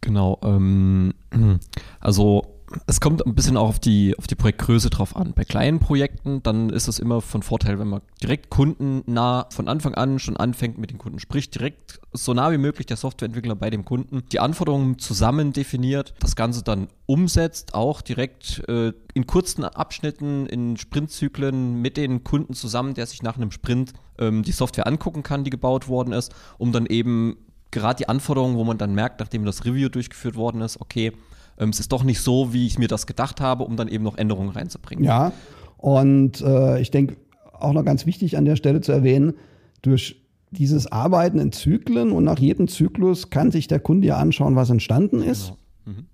Genau. 0.00 0.40
Ähm, 0.42 1.14
also 2.00 2.57
es 2.86 3.00
kommt 3.00 3.24
ein 3.24 3.34
bisschen 3.34 3.56
auch 3.56 3.68
auf 3.68 3.78
die, 3.78 4.14
auf 4.18 4.26
die 4.26 4.34
Projektgröße 4.34 4.90
drauf 4.90 5.16
an. 5.16 5.32
Bei 5.34 5.44
kleinen 5.44 5.80
Projekten, 5.80 6.42
dann 6.42 6.70
ist 6.70 6.88
es 6.88 6.98
immer 6.98 7.20
von 7.20 7.42
Vorteil, 7.42 7.78
wenn 7.78 7.88
man 7.88 8.02
direkt 8.22 8.50
kundennah 8.50 9.46
von 9.50 9.68
Anfang 9.68 9.94
an 9.94 10.18
schon 10.18 10.36
anfängt 10.36 10.78
mit 10.78 10.90
den 10.90 10.98
Kunden, 10.98 11.18
sprich 11.18 11.50
direkt 11.50 12.00
so 12.12 12.34
nah 12.34 12.50
wie 12.52 12.58
möglich 12.58 12.86
der 12.86 12.96
Softwareentwickler 12.96 13.54
bei 13.54 13.70
dem 13.70 13.84
Kunden, 13.84 14.22
die 14.32 14.40
Anforderungen 14.40 14.98
zusammen 14.98 15.52
definiert, 15.52 16.14
das 16.20 16.36
Ganze 16.36 16.62
dann 16.62 16.88
umsetzt, 17.06 17.74
auch 17.74 18.02
direkt 18.02 18.62
äh, 18.68 18.92
in 19.14 19.26
kurzen 19.26 19.64
Abschnitten, 19.64 20.46
in 20.46 20.76
Sprintzyklen 20.76 21.80
mit 21.80 21.96
den 21.96 22.24
Kunden 22.24 22.54
zusammen, 22.54 22.94
der 22.94 23.06
sich 23.06 23.22
nach 23.22 23.36
einem 23.36 23.50
Sprint 23.50 23.92
ähm, 24.18 24.42
die 24.42 24.52
Software 24.52 24.86
angucken 24.86 25.22
kann, 25.22 25.44
die 25.44 25.50
gebaut 25.50 25.88
worden 25.88 26.12
ist, 26.12 26.34
um 26.58 26.72
dann 26.72 26.86
eben 26.86 27.36
gerade 27.70 27.98
die 27.98 28.08
Anforderungen, 28.08 28.56
wo 28.56 28.64
man 28.64 28.78
dann 28.78 28.94
merkt, 28.94 29.20
nachdem 29.20 29.44
das 29.44 29.64
Review 29.64 29.88
durchgeführt 29.88 30.36
worden 30.36 30.60
ist, 30.60 30.80
okay, 30.80 31.12
ähm, 31.58 31.70
es 31.70 31.80
ist 31.80 31.92
doch 31.92 32.04
nicht 32.04 32.20
so, 32.20 32.52
wie 32.52 32.66
ich 32.66 32.78
mir 32.78 32.88
das 32.88 33.06
gedacht 33.06 33.40
habe, 33.40 33.64
um 33.64 33.76
dann 33.76 33.88
eben 33.88 34.04
noch 34.04 34.16
Änderungen 34.16 34.50
reinzubringen. 34.50 35.04
Ja, 35.04 35.32
und 35.76 36.40
äh, 36.40 36.80
ich 36.80 36.90
denke, 36.90 37.16
auch 37.52 37.72
noch 37.72 37.84
ganz 37.84 38.06
wichtig 38.06 38.36
an 38.36 38.44
der 38.44 38.56
Stelle 38.56 38.80
zu 38.80 38.92
erwähnen, 38.92 39.34
durch 39.82 40.22
dieses 40.50 40.90
Arbeiten 40.90 41.38
in 41.38 41.52
Zyklen 41.52 42.12
und 42.12 42.24
nach 42.24 42.38
jedem 42.38 42.68
Zyklus 42.68 43.30
kann 43.30 43.50
sich 43.50 43.68
der 43.68 43.80
Kunde 43.80 44.08
ja 44.08 44.16
anschauen, 44.16 44.56
was 44.56 44.70
entstanden 44.70 45.22
ist 45.22 45.52
genau. 45.84 45.98
mhm. 45.98 46.06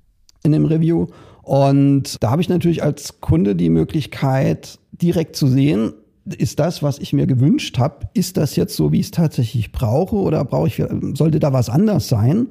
in 0.42 0.52
dem 0.52 0.64
Review. 0.64 1.06
Und 1.42 2.22
da 2.22 2.30
habe 2.30 2.42
ich 2.42 2.48
natürlich 2.48 2.82
als 2.82 3.20
Kunde 3.20 3.54
die 3.54 3.68
Möglichkeit, 3.68 4.78
direkt 4.92 5.36
zu 5.36 5.46
sehen, 5.46 5.92
ist 6.24 6.58
das, 6.58 6.82
was 6.82 6.98
ich 6.98 7.12
mir 7.12 7.26
gewünscht 7.26 7.78
habe, 7.78 8.08
ist 8.14 8.38
das 8.38 8.56
jetzt 8.56 8.74
so, 8.76 8.92
wie 8.92 9.00
ich 9.00 9.06
es 9.06 9.10
tatsächlich 9.10 9.72
brauche 9.72 10.16
oder 10.16 10.42
brauche 10.44 10.68
ich, 10.68 10.82
sollte 11.14 11.38
da 11.38 11.52
was 11.52 11.68
anders 11.68 12.08
sein? 12.08 12.48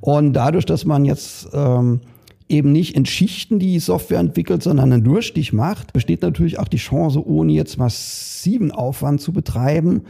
Und 0.00 0.32
dadurch, 0.32 0.66
dass 0.66 0.84
man 0.84 1.04
jetzt 1.04 1.48
ähm, 1.52 2.00
eben 2.48 2.72
nicht 2.72 2.94
in 2.94 3.06
Schichten 3.06 3.58
die 3.58 3.78
Software 3.78 4.18
entwickelt, 4.18 4.62
sondern 4.62 4.92
einen 4.92 5.04
Durchstich 5.04 5.52
macht, 5.52 5.92
besteht 5.92 6.22
natürlich 6.22 6.58
auch 6.58 6.68
die 6.68 6.76
Chance, 6.76 7.26
ohne 7.26 7.52
jetzt 7.52 7.78
massiven 7.78 8.70
Aufwand 8.70 9.20
zu 9.20 9.32
betreiben, 9.32 10.02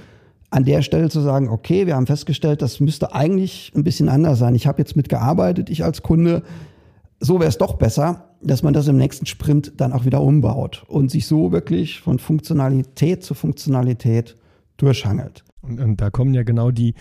an 0.50 0.64
der 0.64 0.82
Stelle 0.82 1.08
zu 1.08 1.20
sagen, 1.20 1.48
okay, 1.48 1.86
wir 1.86 1.96
haben 1.96 2.06
festgestellt, 2.06 2.62
das 2.62 2.80
müsste 2.80 3.14
eigentlich 3.14 3.72
ein 3.74 3.84
bisschen 3.84 4.08
anders 4.08 4.38
sein. 4.38 4.54
Ich 4.54 4.66
habe 4.66 4.78
jetzt 4.78 4.96
mitgearbeitet, 4.96 5.68
ich 5.68 5.84
als 5.84 6.02
Kunde, 6.02 6.42
so 7.18 7.40
wäre 7.40 7.48
es 7.48 7.58
doch 7.58 7.74
besser, 7.74 8.28
dass 8.40 8.62
man 8.62 8.72
das 8.72 8.86
im 8.88 8.96
nächsten 8.96 9.26
Sprint 9.26 9.72
dann 9.78 9.92
auch 9.92 10.04
wieder 10.04 10.20
umbaut 10.20 10.84
und 10.86 11.10
sich 11.10 11.26
so 11.26 11.50
wirklich 11.50 12.00
von 12.00 12.18
Funktionalität 12.18 13.24
zu 13.24 13.34
Funktionalität 13.34 14.36
durchhangelt. 14.76 15.44
Und, 15.62 15.80
und 15.80 16.00
da 16.00 16.10
kommen 16.10 16.34
ja 16.34 16.42
genau 16.42 16.70
die 16.70 16.94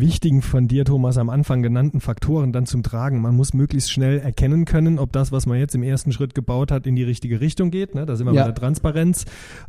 wichtigen 0.00 0.42
von 0.42 0.68
dir, 0.68 0.84
Thomas, 0.84 1.18
am 1.18 1.30
Anfang 1.30 1.62
genannten 1.62 2.00
Faktoren 2.00 2.52
dann 2.52 2.66
zum 2.66 2.82
Tragen. 2.82 3.20
Man 3.20 3.36
muss 3.36 3.54
möglichst 3.54 3.90
schnell 3.90 4.18
erkennen 4.18 4.64
können, 4.64 4.98
ob 4.98 5.12
das, 5.12 5.32
was 5.32 5.46
man 5.46 5.58
jetzt 5.58 5.74
im 5.74 5.82
ersten 5.82 6.12
Schritt 6.12 6.34
gebaut 6.34 6.70
hat, 6.70 6.86
in 6.86 6.96
die 6.96 7.04
richtige 7.04 7.40
Richtung 7.40 7.70
geht. 7.70 7.94
Ne? 7.94 8.06
Da 8.06 8.16
sind 8.16 8.26
wir 8.26 8.34
ja. 8.34 8.42
bei 8.42 8.48
der 8.48 8.54
Transparenz. 8.54 9.24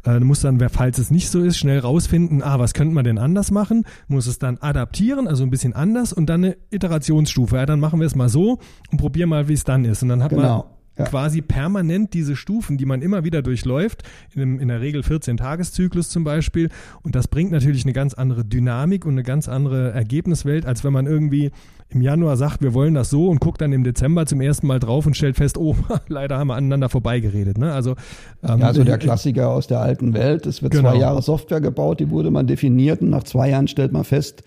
Äh, 0.05 0.19
muss 0.19 0.41
dann, 0.41 0.59
falls 0.69 0.97
es 0.97 1.11
nicht 1.11 1.29
so 1.29 1.41
ist, 1.41 1.57
schnell 1.57 1.79
rausfinden, 1.79 2.43
ah, 2.43 2.59
was 2.59 2.73
könnte 2.73 2.93
man 2.93 3.03
denn 3.03 3.17
anders 3.17 3.51
machen? 3.51 3.85
Muss 4.07 4.27
es 4.27 4.39
dann 4.39 4.57
adaptieren, 4.57 5.27
also 5.27 5.43
ein 5.43 5.49
bisschen 5.49 5.73
anders 5.73 6.13
und 6.13 6.27
dann 6.27 6.43
eine 6.43 6.57
Iterationsstufe. 6.71 7.55
Ja, 7.55 7.65
dann 7.65 7.79
machen 7.79 7.99
wir 7.99 8.07
es 8.07 8.15
mal 8.15 8.29
so 8.29 8.59
und 8.91 8.97
probieren 8.97 9.29
mal, 9.29 9.47
wie 9.47 9.53
es 9.53 9.63
dann 9.63 9.85
ist. 9.85 10.03
Und 10.03 10.09
dann 10.09 10.23
hat 10.23 10.29
genau. 10.29 10.41
man 10.41 10.78
ja. 10.99 11.05
quasi 11.05 11.41
permanent 11.41 12.13
diese 12.13 12.35
Stufen, 12.35 12.77
die 12.77 12.85
man 12.85 13.01
immer 13.01 13.23
wieder 13.23 13.41
durchläuft, 13.41 14.03
in, 14.35 14.41
einem, 14.41 14.59
in 14.59 14.67
der 14.67 14.81
Regel 14.81 15.01
14-Tageszyklus 15.01 16.09
zum 16.09 16.23
Beispiel. 16.23 16.69
Und 17.01 17.15
das 17.15 17.27
bringt 17.27 17.51
natürlich 17.51 17.85
eine 17.85 17.93
ganz 17.93 18.13
andere 18.13 18.45
Dynamik 18.45 19.05
und 19.05 19.13
eine 19.13 19.23
ganz 19.23 19.47
andere 19.47 19.91
Ergebniswelt, 19.91 20.65
als 20.65 20.83
wenn 20.83 20.93
man 20.93 21.07
irgendwie 21.07 21.51
im 21.91 22.01
Januar 22.01 22.37
sagt, 22.37 22.61
wir 22.61 22.73
wollen 22.75 22.93
das 22.93 23.09
so 23.09 23.29
und 23.29 23.39
guckt 23.39 23.61
dann 23.61 23.73
im 23.73 23.83
Dezember 23.83 24.27
zum 24.27 24.41
ersten 24.41 24.67
Mal 24.67 24.79
drauf 24.79 25.07
und 25.07 25.17
stellt 25.17 25.37
fest, 25.37 25.57
oh, 25.57 25.75
leider 26.07 26.37
haben 26.37 26.49
wir 26.49 26.55
aneinander 26.55 26.89
vorbeigeredet. 26.89 27.57
Ne? 27.57 27.73
Also, 27.73 27.95
ähm, 28.43 28.59
ja, 28.59 28.73
so 28.73 28.83
der 28.83 28.99
Klassiker 28.99 29.49
aus 29.49 29.67
der 29.67 29.79
alten 29.79 30.13
Welt. 30.13 30.45
Es 30.45 30.61
wird 30.61 30.73
genau. 30.73 30.91
zwei 30.91 30.99
Jahre 30.99 31.21
Software 31.21 31.61
gebaut, 31.61 31.99
die 31.99 32.11
wurde 32.11 32.29
man 32.29 32.45
definiert 32.45 33.01
und 33.01 33.09
nach 33.09 33.23
zwei 33.23 33.49
Jahren 33.49 33.67
stellt 33.67 33.91
man 33.91 34.03
fest, 34.03 34.43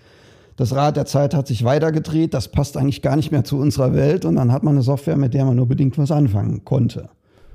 das 0.55 0.75
Rad 0.75 0.97
der 0.97 1.05
Zeit 1.05 1.33
hat 1.33 1.47
sich 1.47 1.63
weitergedreht, 1.63 2.33
das 2.33 2.49
passt 2.49 2.77
eigentlich 2.77 3.01
gar 3.01 3.15
nicht 3.15 3.31
mehr 3.31 3.43
zu 3.43 3.57
unserer 3.57 3.93
Welt 3.93 4.25
und 4.25 4.35
dann 4.35 4.51
hat 4.51 4.63
man 4.63 4.75
eine 4.75 4.83
Software, 4.83 5.17
mit 5.17 5.33
der 5.33 5.45
man 5.45 5.55
nur 5.55 5.67
bedingt 5.67 5.97
was 5.97 6.11
anfangen 6.11 6.63
konnte. 6.63 7.09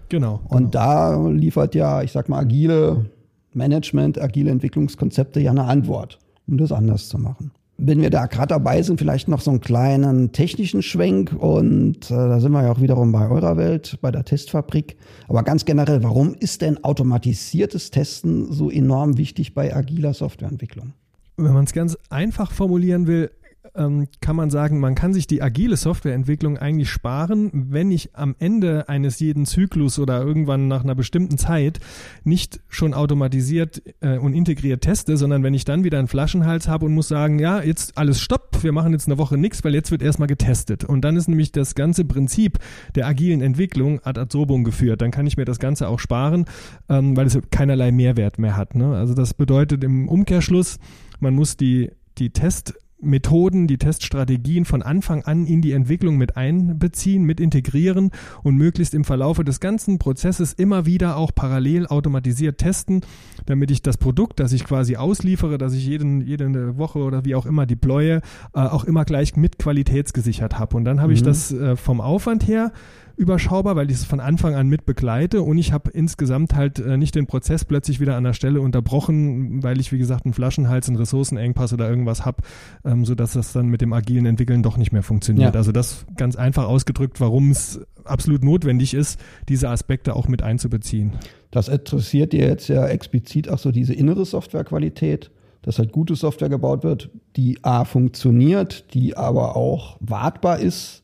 Genau. 0.09 0.41
Und 0.49 0.59
genau. 0.59 0.71
da 0.71 1.29
liefert 1.29 1.75
ja, 1.75 2.03
ich 2.03 2.13
sag 2.13 2.29
mal, 2.29 2.41
agile 2.41 3.07
Management, 3.53 4.21
agile 4.21 4.51
Entwicklungskonzepte 4.51 5.41
ja 5.41 5.51
eine 5.51 5.65
Antwort, 5.65 6.19
um 6.47 6.59
das 6.59 6.73
anders 6.73 7.09
zu 7.09 7.19
machen. 7.19 7.53
Wenn 7.81 8.01
wir 8.01 8.11
da 8.11 8.27
gerade 8.27 8.49
dabei 8.49 8.83
sind, 8.83 8.99
vielleicht 8.99 9.29
noch 9.29 9.41
so 9.41 9.53
einen 9.53 9.61
kleinen 9.61 10.33
technischen 10.33 10.83
Schwenk 10.83 11.33
und 11.33 12.11
äh, 12.11 12.15
da 12.15 12.41
sind 12.41 12.51
wir 12.51 12.65
ja 12.65 12.73
auch 12.73 12.81
wiederum 12.81 13.13
bei 13.13 13.31
eurer 13.31 13.57
Welt, 13.57 13.99
bei 14.01 14.11
der 14.11 14.25
Testfabrik. 14.25 14.97
Aber 15.29 15.45
ganz 15.45 15.65
generell, 15.65 16.03
warum 16.03 16.35
ist 16.35 16.61
denn 16.63 16.83
automatisiertes 16.83 17.93
Testen 17.93 18.53
so 18.53 18.69
enorm 18.69 19.17
wichtig 19.17 19.55
bei 19.55 19.77
agiler 19.77 20.13
Softwareentwicklung? 20.13 20.93
Wenn 21.39 21.55
man 21.55 21.65
es 21.65 21.73
ganz 21.73 21.97
einfach 22.11 22.53
formulieren 22.53 23.07
will, 23.07 23.31
ähm, 23.75 24.09
kann 24.21 24.37
man 24.37 24.51
sagen, 24.51 24.81
man 24.81 24.95
kann 24.95 25.13
sich 25.13 25.27
die 25.27 25.43
agile 25.43 25.77
Softwareentwicklung 25.77 26.59
eigentlich 26.59 26.91
sparen, 26.91 27.51
wenn 27.53 27.91
ich 27.91 28.15
am 28.15 28.35
Ende 28.39 28.89
eines 28.89 29.21
jeden 29.21 29.47
Zyklus 29.47 29.99
oder 29.99 30.23
irgendwann 30.23 30.69
nach 30.69 30.85
einer 30.85 30.95
bestimmten 30.95 31.39
Zeit 31.39 31.81
nicht 32.25 32.61
schon 32.69 32.95
automatisiert 32.95 33.83
äh, 34.01 34.19
und 34.19 34.35
integriert 34.35 34.83
teste, 34.83 35.17
sondern 35.17 35.43
wenn 35.43 35.55
ich 35.55 35.65
dann 35.65 35.85
wieder 35.85 35.99
einen 35.99 36.09
Flaschenhals 36.09 36.69
habe 36.69 36.87
und 36.87 36.95
muss 36.95 37.09
sagen, 37.09 37.39
ja, 37.39 37.63
jetzt 37.63 37.97
alles 37.97 38.21
stopp, 38.21 38.63
wir 38.63 38.73
machen 38.73 38.93
jetzt 38.93 39.07
eine 39.07 39.19
Woche 39.19 39.37
nichts, 39.37 39.65
weil 39.65 39.75
jetzt 39.75 39.91
wird 39.91 40.03
erstmal 40.03 40.29
getestet. 40.29 40.85
Und 40.85 41.03
dann 41.03 41.17
ist 41.17 41.29
nämlich 41.29 41.53
das 41.53 41.75
ganze 41.75 42.05
Prinzip 42.05 42.59
der 42.95 43.07
agilen 43.07 43.41
Entwicklung 43.41 44.01
ad 44.05 44.21
absurdum 44.21 44.65
geführt. 44.65 45.03
Dann 45.03 45.11
kann 45.11 45.27
ich 45.27 45.37
mir 45.37 45.45
das 45.45 45.59
Ganze 45.59 45.89
auch 45.89 45.99
sparen, 45.99 46.47
ähm, 46.89 47.17
weil 47.17 47.27
es 47.27 47.39
keinerlei 47.51 47.93
Mehrwert 47.93 48.39
mehr 48.39 48.57
hat. 48.57 48.75
Ne? 48.75 48.97
Also 48.97 49.15
das 49.15 49.35
bedeutet 49.35 49.85
im 49.85 50.09
Umkehrschluss, 50.09 50.79
man 51.21 51.35
muss 51.35 51.57
die, 51.57 51.91
die 52.19 52.31
Testmethoden, 52.99 53.67
die 53.69 53.79
Teststrategien 53.79 54.65
von 54.65 54.83
Anfang 54.83 55.23
an 55.23 55.47
in 55.47 55.63
die 55.63 55.73
Entwicklung 55.73 56.17
mit 56.17 56.37
einbeziehen, 56.37 57.23
mit 57.23 57.39
integrieren 57.41 58.11
und 58.43 58.57
möglichst 58.57 58.95
im 58.95 59.05
Verlaufe 59.05 59.45
des 59.45 59.61
ganzen 59.61 59.99
Prozesses 59.99 60.53
immer 60.53 60.85
wieder 60.85 61.17
auch 61.17 61.33
parallel 61.35 61.87
automatisiert 61.87 62.59
testen, 62.59 63.03
damit 63.47 63.71
ich 63.71 63.83
das 63.83 63.99
Produkt, 63.99 64.41
das 64.41 64.53
ich 64.53 64.65
quasi 64.65 64.97
ausliefere, 64.97 65.59
das 65.59 65.75
ich 65.75 65.87
jeden, 65.87 66.21
jede 66.21 66.77
Woche 66.77 66.99
oder 66.99 67.25
wie 67.25 67.35
auch 67.35 67.47
immer 67.47 67.67
deploye, 67.67 68.17
äh, 68.17 68.21
auch 68.55 68.85
immer 68.85 69.05
gleich 69.05 69.37
mit 69.37 69.59
qualitätsgesichert 69.59 70.59
habe. 70.59 70.77
Und 70.77 70.85
dann 70.85 71.01
habe 71.01 71.11
mhm. 71.11 71.15
ich 71.15 71.23
das 71.23 71.53
äh, 71.53 71.77
vom 71.77 72.01
Aufwand 72.01 72.49
her 72.49 72.73
überschaubar, 73.19 73.75
weil 73.77 73.91
ich 73.91 73.97
es 73.97 74.05
von 74.05 74.21
Anfang 74.21 74.55
an 74.55 74.69
mit 74.69 74.87
begleite 74.87 75.43
und 75.43 75.59
ich 75.59 75.73
habe 75.73 75.91
insgesamt 75.91 76.55
halt 76.55 76.79
äh, 76.79 76.97
nicht 76.97 77.15
den 77.17 77.27
Prozess 77.27 77.65
plötzlich 77.65 77.99
wieder 77.99 78.17
an 78.17 78.25
der 78.25 78.33
Stelle 78.33 78.61
unterbrochen, 78.61 79.63
weil 79.63 79.81
ich, 79.81 79.93
wie 79.93 79.99
gesagt, 79.99 80.25
einen 80.25 80.35
Flaschenhals, 80.35 80.89
einen 80.89 80.97
Ressourcenengpass 80.97 81.73
oder 81.73 81.91
irgendwas 81.91 82.25
habe, 82.25 82.43
ähm, 82.85 83.05
sodass 83.05 83.33
das 83.33 83.53
dann 83.53 83.67
mit 83.67 83.81
dem 83.81 83.93
agilen 83.93 84.25
Entwickeln 84.25 84.63
doch 84.63 84.77
nicht 84.77 84.93
mehr 84.93 85.03
funktioniert. 85.03 85.55
Ja. 85.55 85.59
Also 85.59 85.73
das 85.73 86.07
ganz 86.17 86.37
einfach 86.37 86.67
ausgedrückt, 86.69 87.21
warum 87.21 87.51
es 87.51 87.81
absolut 88.05 88.45
notwendig 88.45 88.95
ist, 88.95 89.21
diese 89.49 89.69
Aspekte 89.69 90.15
auch 90.15 90.29
mit 90.29 90.43
einzubeziehen. 90.43 91.13
Das 91.51 91.69
interessiert 91.69 92.33
dir 92.33 92.47
jetzt 92.47 92.69
ja 92.69 92.87
explizit 92.87 93.51
auch 93.51 93.59
so 93.59 93.73
diese 93.73 93.95
innere 93.95 94.25
Softwarequalität 94.25 95.31
dass 95.63 95.79
halt 95.79 95.93
gute 95.93 96.15
Software 96.15 96.49
gebaut 96.49 96.83
wird, 96.83 97.11
die 97.37 97.63
A 97.63 97.85
funktioniert, 97.85 98.95
die 98.95 99.17
aber 99.17 99.57
auch 99.57 99.99
wartbar 100.01 100.61
ist, 100.61 101.03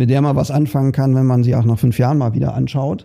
mit 0.00 0.08
der 0.08 0.22
man 0.22 0.34
was 0.34 0.50
anfangen 0.50 0.92
kann, 0.92 1.14
wenn 1.14 1.26
man 1.26 1.44
sie 1.44 1.54
auch 1.54 1.66
nach 1.66 1.78
fünf 1.78 1.98
Jahren 1.98 2.16
mal 2.16 2.32
wieder 2.32 2.54
anschaut. 2.54 3.04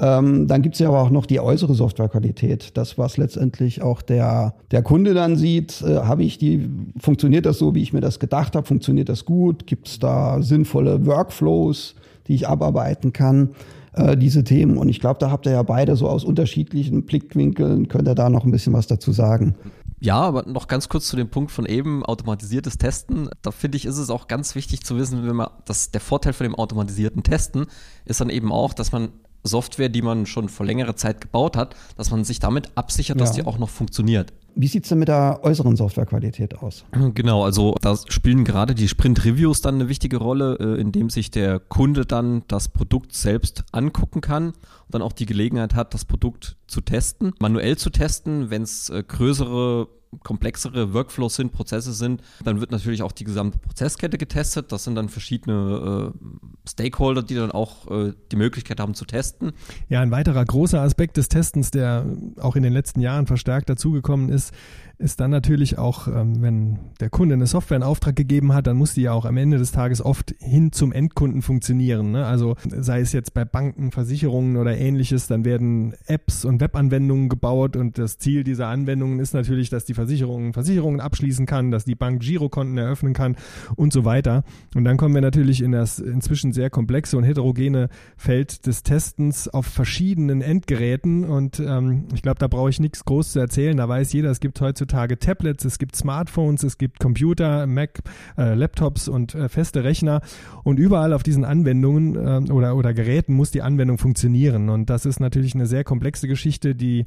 Ähm, 0.00 0.46
dann 0.46 0.62
gibt 0.62 0.74
es 0.74 0.78
ja 0.78 0.88
aber 0.88 1.02
auch 1.02 1.10
noch 1.10 1.26
die 1.26 1.38
äußere 1.38 1.74
Softwarequalität. 1.74 2.78
Das, 2.78 2.96
was 2.96 3.18
letztendlich 3.18 3.82
auch 3.82 4.00
der, 4.00 4.54
der 4.70 4.82
Kunde 4.82 5.12
dann 5.12 5.36
sieht, 5.36 5.82
äh, 5.82 5.96
habe 5.96 6.22
ich 6.22 6.38
die, 6.38 6.66
funktioniert 6.98 7.44
das 7.44 7.58
so, 7.58 7.74
wie 7.74 7.82
ich 7.82 7.92
mir 7.92 8.00
das 8.00 8.20
gedacht 8.20 8.56
habe? 8.56 8.66
Funktioniert 8.66 9.10
das 9.10 9.26
gut? 9.26 9.66
Gibt 9.66 9.88
es 9.88 9.98
da 9.98 10.40
sinnvolle 10.40 11.04
Workflows, 11.04 11.94
die 12.26 12.36
ich 12.36 12.48
abarbeiten 12.48 13.12
kann? 13.12 13.50
Äh, 13.92 14.16
diese 14.16 14.42
Themen. 14.42 14.78
Und 14.78 14.88
ich 14.88 14.98
glaube, 14.98 15.18
da 15.20 15.30
habt 15.30 15.44
ihr 15.44 15.52
ja 15.52 15.62
beide 15.62 15.94
so 15.94 16.08
aus 16.08 16.24
unterschiedlichen 16.24 17.02
Blickwinkeln, 17.02 17.88
könnt 17.88 18.08
ihr 18.08 18.14
da 18.14 18.30
noch 18.30 18.46
ein 18.46 18.50
bisschen 18.50 18.72
was 18.72 18.86
dazu 18.86 19.12
sagen. 19.12 19.56
Ja, 20.00 20.18
aber 20.20 20.44
noch 20.46 20.66
ganz 20.66 20.88
kurz 20.88 21.08
zu 21.08 21.16
dem 21.16 21.28
Punkt 21.28 21.52
von 21.52 21.66
eben, 21.66 22.04
automatisiertes 22.04 22.78
Testen. 22.78 23.28
Da 23.42 23.50
finde 23.50 23.76
ich, 23.76 23.84
ist 23.84 23.98
es 23.98 24.08
auch 24.08 24.28
ganz 24.28 24.54
wichtig 24.54 24.82
zu 24.82 24.96
wissen, 24.96 25.26
wenn 25.26 25.36
man, 25.36 25.50
dass 25.66 25.90
der 25.90 26.00
Vorteil 26.00 26.32
von 26.32 26.44
dem 26.44 26.54
automatisierten 26.54 27.22
Testen 27.22 27.66
ist 28.06 28.20
dann 28.20 28.30
eben 28.30 28.50
auch, 28.50 28.72
dass 28.72 28.92
man 28.92 29.10
Software, 29.42 29.90
die 29.90 30.02
man 30.02 30.26
schon 30.26 30.48
vor 30.48 30.66
längerer 30.66 30.96
Zeit 30.96 31.20
gebaut 31.20 31.56
hat, 31.56 31.74
dass 31.96 32.10
man 32.10 32.24
sich 32.24 32.40
damit 32.40 32.70
absichert, 32.76 33.20
dass 33.20 33.32
die 33.32 33.44
auch 33.44 33.58
noch 33.58 33.70
funktioniert. 33.70 34.32
Wie 34.54 34.66
sieht 34.66 34.84
es 34.84 34.88
denn 34.88 34.98
mit 34.98 35.08
der 35.08 35.40
äußeren 35.42 35.76
Softwarequalität 35.76 36.58
aus? 36.58 36.84
Genau, 37.14 37.44
also 37.44 37.74
da 37.80 37.96
spielen 38.08 38.44
gerade 38.44 38.74
die 38.74 38.88
Sprint-Reviews 38.88 39.60
dann 39.60 39.76
eine 39.76 39.88
wichtige 39.88 40.18
Rolle, 40.18 40.56
äh, 40.60 40.80
indem 40.80 41.10
sich 41.10 41.30
der 41.30 41.58
Kunde 41.58 42.06
dann 42.06 42.42
das 42.48 42.68
Produkt 42.68 43.14
selbst 43.14 43.64
angucken 43.72 44.20
kann 44.20 44.48
und 44.48 44.54
dann 44.90 45.02
auch 45.02 45.12
die 45.12 45.26
Gelegenheit 45.26 45.74
hat, 45.74 45.94
das 45.94 46.04
Produkt 46.04 46.56
zu 46.66 46.80
testen, 46.80 47.32
manuell 47.40 47.76
zu 47.76 47.90
testen, 47.90 48.50
wenn 48.50 48.62
es 48.62 48.90
äh, 48.90 49.02
größere 49.06 49.88
komplexere 50.24 50.92
Workflows 50.92 51.36
sind, 51.36 51.52
Prozesse 51.52 51.92
sind, 51.92 52.22
dann 52.44 52.60
wird 52.60 52.72
natürlich 52.72 53.02
auch 53.02 53.12
die 53.12 53.24
gesamte 53.24 53.58
Prozesskette 53.58 54.18
getestet. 54.18 54.72
Das 54.72 54.84
sind 54.84 54.96
dann 54.96 55.08
verschiedene 55.08 56.12
äh, 56.12 56.68
Stakeholder, 56.68 57.22
die 57.22 57.36
dann 57.36 57.52
auch 57.52 57.88
äh, 57.90 58.12
die 58.32 58.36
Möglichkeit 58.36 58.80
haben 58.80 58.94
zu 58.94 59.04
testen. 59.04 59.52
Ja, 59.88 60.00
ein 60.00 60.10
weiterer 60.10 60.44
großer 60.44 60.80
Aspekt 60.80 61.16
des 61.16 61.28
Testens, 61.28 61.70
der 61.70 62.04
auch 62.40 62.56
in 62.56 62.62
den 62.62 62.72
letzten 62.72 63.00
Jahren 63.00 63.26
verstärkt 63.26 63.70
dazugekommen 63.70 64.30
ist, 64.30 64.52
ist 65.00 65.18
dann 65.18 65.30
natürlich 65.30 65.78
auch, 65.78 66.08
ähm, 66.08 66.42
wenn 66.42 66.78
der 67.00 67.08
Kunde 67.08 67.34
eine 67.34 67.46
Software 67.46 67.78
in 67.78 67.82
Auftrag 67.82 68.16
gegeben 68.16 68.52
hat, 68.52 68.66
dann 68.66 68.76
muss 68.76 68.92
die 68.92 69.02
ja 69.02 69.12
auch 69.12 69.24
am 69.24 69.38
Ende 69.38 69.56
des 69.56 69.72
Tages 69.72 70.04
oft 70.04 70.34
hin 70.38 70.72
zum 70.72 70.92
Endkunden 70.92 71.40
funktionieren. 71.40 72.10
Ne? 72.12 72.26
Also 72.26 72.56
sei 72.68 73.00
es 73.00 73.12
jetzt 73.12 73.32
bei 73.32 73.46
Banken, 73.46 73.92
Versicherungen 73.92 74.58
oder 74.58 74.76
ähnliches, 74.76 75.26
dann 75.26 75.46
werden 75.46 75.94
Apps 76.06 76.44
und 76.44 76.60
Webanwendungen 76.60 77.30
gebaut 77.30 77.76
und 77.76 77.96
das 77.96 78.18
Ziel 78.18 78.44
dieser 78.44 78.68
Anwendungen 78.68 79.20
ist 79.20 79.32
natürlich, 79.32 79.70
dass 79.70 79.86
die 79.86 79.94
Versicherung 79.94 80.52
Versicherungen 80.52 81.00
abschließen 81.00 81.46
kann, 81.46 81.70
dass 81.70 81.86
die 81.86 81.94
Bank 81.94 82.20
Girokonten 82.20 82.76
eröffnen 82.76 83.14
kann 83.14 83.36
und 83.76 83.94
so 83.94 84.04
weiter. 84.04 84.44
Und 84.74 84.84
dann 84.84 84.98
kommen 84.98 85.14
wir 85.14 85.22
natürlich 85.22 85.62
in 85.62 85.72
das 85.72 85.98
inzwischen 85.98 86.52
sehr 86.52 86.68
komplexe 86.68 87.16
und 87.16 87.24
heterogene 87.24 87.88
Feld 88.18 88.66
des 88.66 88.82
Testens 88.82 89.48
auf 89.48 89.64
verschiedenen 89.64 90.42
Endgeräten 90.42 91.24
und 91.24 91.58
ähm, 91.58 92.04
ich 92.14 92.20
glaube, 92.20 92.38
da 92.38 92.48
brauche 92.48 92.68
ich 92.68 92.80
nichts 92.80 93.06
groß 93.06 93.32
zu 93.32 93.38
erzählen. 93.38 93.78
Da 93.78 93.88
weiß 93.88 94.12
jeder, 94.12 94.30
es 94.30 94.40
gibt 94.40 94.60
heutzutage 94.60 94.89
heutzutage 94.90 95.18
Tablets, 95.18 95.64
es 95.64 95.78
gibt 95.78 95.94
Smartphones, 95.94 96.62
es 96.64 96.76
gibt 96.76 96.98
Computer, 96.98 97.66
Mac, 97.66 98.00
äh, 98.36 98.54
Laptops 98.54 99.08
und 99.08 99.34
äh, 99.34 99.48
feste 99.48 99.84
Rechner 99.84 100.20
und 100.64 100.78
überall 100.78 101.12
auf 101.12 101.22
diesen 101.22 101.44
Anwendungen 101.44 102.16
äh, 102.16 102.52
oder, 102.52 102.76
oder 102.76 102.92
Geräten 102.92 103.34
muss 103.34 103.52
die 103.52 103.62
Anwendung 103.62 103.98
funktionieren 103.98 104.68
und 104.68 104.90
das 104.90 105.06
ist 105.06 105.20
natürlich 105.20 105.54
eine 105.54 105.66
sehr 105.66 105.84
komplexe 105.84 106.26
Geschichte, 106.26 106.74
die 106.74 107.04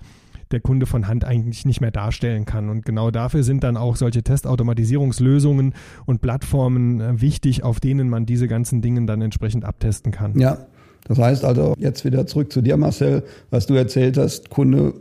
der 0.51 0.61
Kunde 0.61 0.85
von 0.85 1.07
Hand 1.07 1.25
eigentlich 1.25 1.65
nicht 1.65 1.81
mehr 1.81 1.89
darstellen 1.89 2.45
kann. 2.45 2.69
Und 2.69 2.85
genau 2.85 3.09
dafür 3.09 3.41
sind 3.41 3.63
dann 3.63 3.75
auch 3.75 3.95
solche 3.95 4.21
Testautomatisierungslösungen 4.21 5.73
und 6.05 6.21
Plattformen 6.21 7.01
äh, 7.01 7.21
wichtig, 7.21 7.63
auf 7.63 7.79
denen 7.79 8.07
man 8.07 8.25
diese 8.25 8.47
ganzen 8.47 8.81
Dinge 8.81 9.05
dann 9.05 9.21
entsprechend 9.21 9.65
abtesten 9.65 10.11
kann. 10.11 10.39
Ja, 10.39 10.67
das 11.07 11.17
heißt 11.17 11.43
also, 11.43 11.73
jetzt 11.79 12.05
wieder 12.05 12.27
zurück 12.27 12.51
zu 12.51 12.61
dir, 12.61 12.77
Marcel, 12.77 13.23
was 13.49 13.65
du 13.65 13.73
erzählt 13.73 14.17
hast, 14.17 14.49
Kunde 14.49 14.93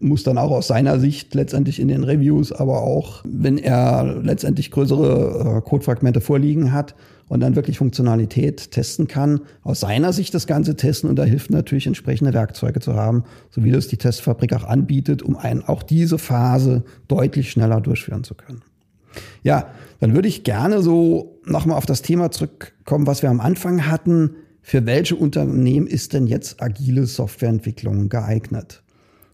muss 0.00 0.22
dann 0.22 0.38
auch 0.38 0.50
aus 0.50 0.68
seiner 0.68 1.00
Sicht 1.00 1.34
letztendlich 1.34 1.80
in 1.80 1.88
den 1.88 2.04
Reviews, 2.04 2.52
aber 2.52 2.82
auch 2.82 3.22
wenn 3.26 3.58
er 3.58 4.20
letztendlich 4.22 4.70
größere 4.70 5.56
äh, 5.58 5.68
Codefragmente 5.68 6.20
vorliegen 6.20 6.72
hat 6.72 6.94
und 7.28 7.40
dann 7.40 7.56
wirklich 7.56 7.78
Funktionalität 7.78 8.70
testen 8.70 9.08
kann, 9.08 9.40
aus 9.62 9.80
seiner 9.80 10.12
Sicht 10.12 10.34
das 10.34 10.46
Ganze 10.46 10.76
testen 10.76 11.10
und 11.10 11.16
da 11.16 11.24
hilft 11.24 11.50
natürlich 11.50 11.86
entsprechende 11.86 12.32
Werkzeuge 12.32 12.80
zu 12.80 12.94
haben, 12.94 13.24
so 13.50 13.64
wie 13.64 13.72
das 13.72 13.88
die 13.88 13.96
Testfabrik 13.96 14.52
auch 14.54 14.64
anbietet, 14.64 15.22
um 15.22 15.36
einen 15.36 15.62
auch 15.62 15.82
diese 15.82 16.18
Phase 16.18 16.84
deutlich 17.08 17.50
schneller 17.50 17.80
durchführen 17.80 18.24
zu 18.24 18.34
können. 18.34 18.62
Ja, 19.42 19.66
dann 20.00 20.14
würde 20.14 20.28
ich 20.28 20.44
gerne 20.44 20.80
so 20.80 21.40
nochmal 21.44 21.76
auf 21.76 21.86
das 21.86 22.02
Thema 22.02 22.30
zurückkommen, 22.30 23.06
was 23.06 23.22
wir 23.22 23.30
am 23.30 23.40
Anfang 23.40 23.86
hatten. 23.86 24.36
Für 24.62 24.86
welche 24.86 25.16
Unternehmen 25.16 25.86
ist 25.86 26.12
denn 26.12 26.26
jetzt 26.26 26.62
agile 26.62 27.06
Softwareentwicklung 27.06 28.08
geeignet? 28.08 28.82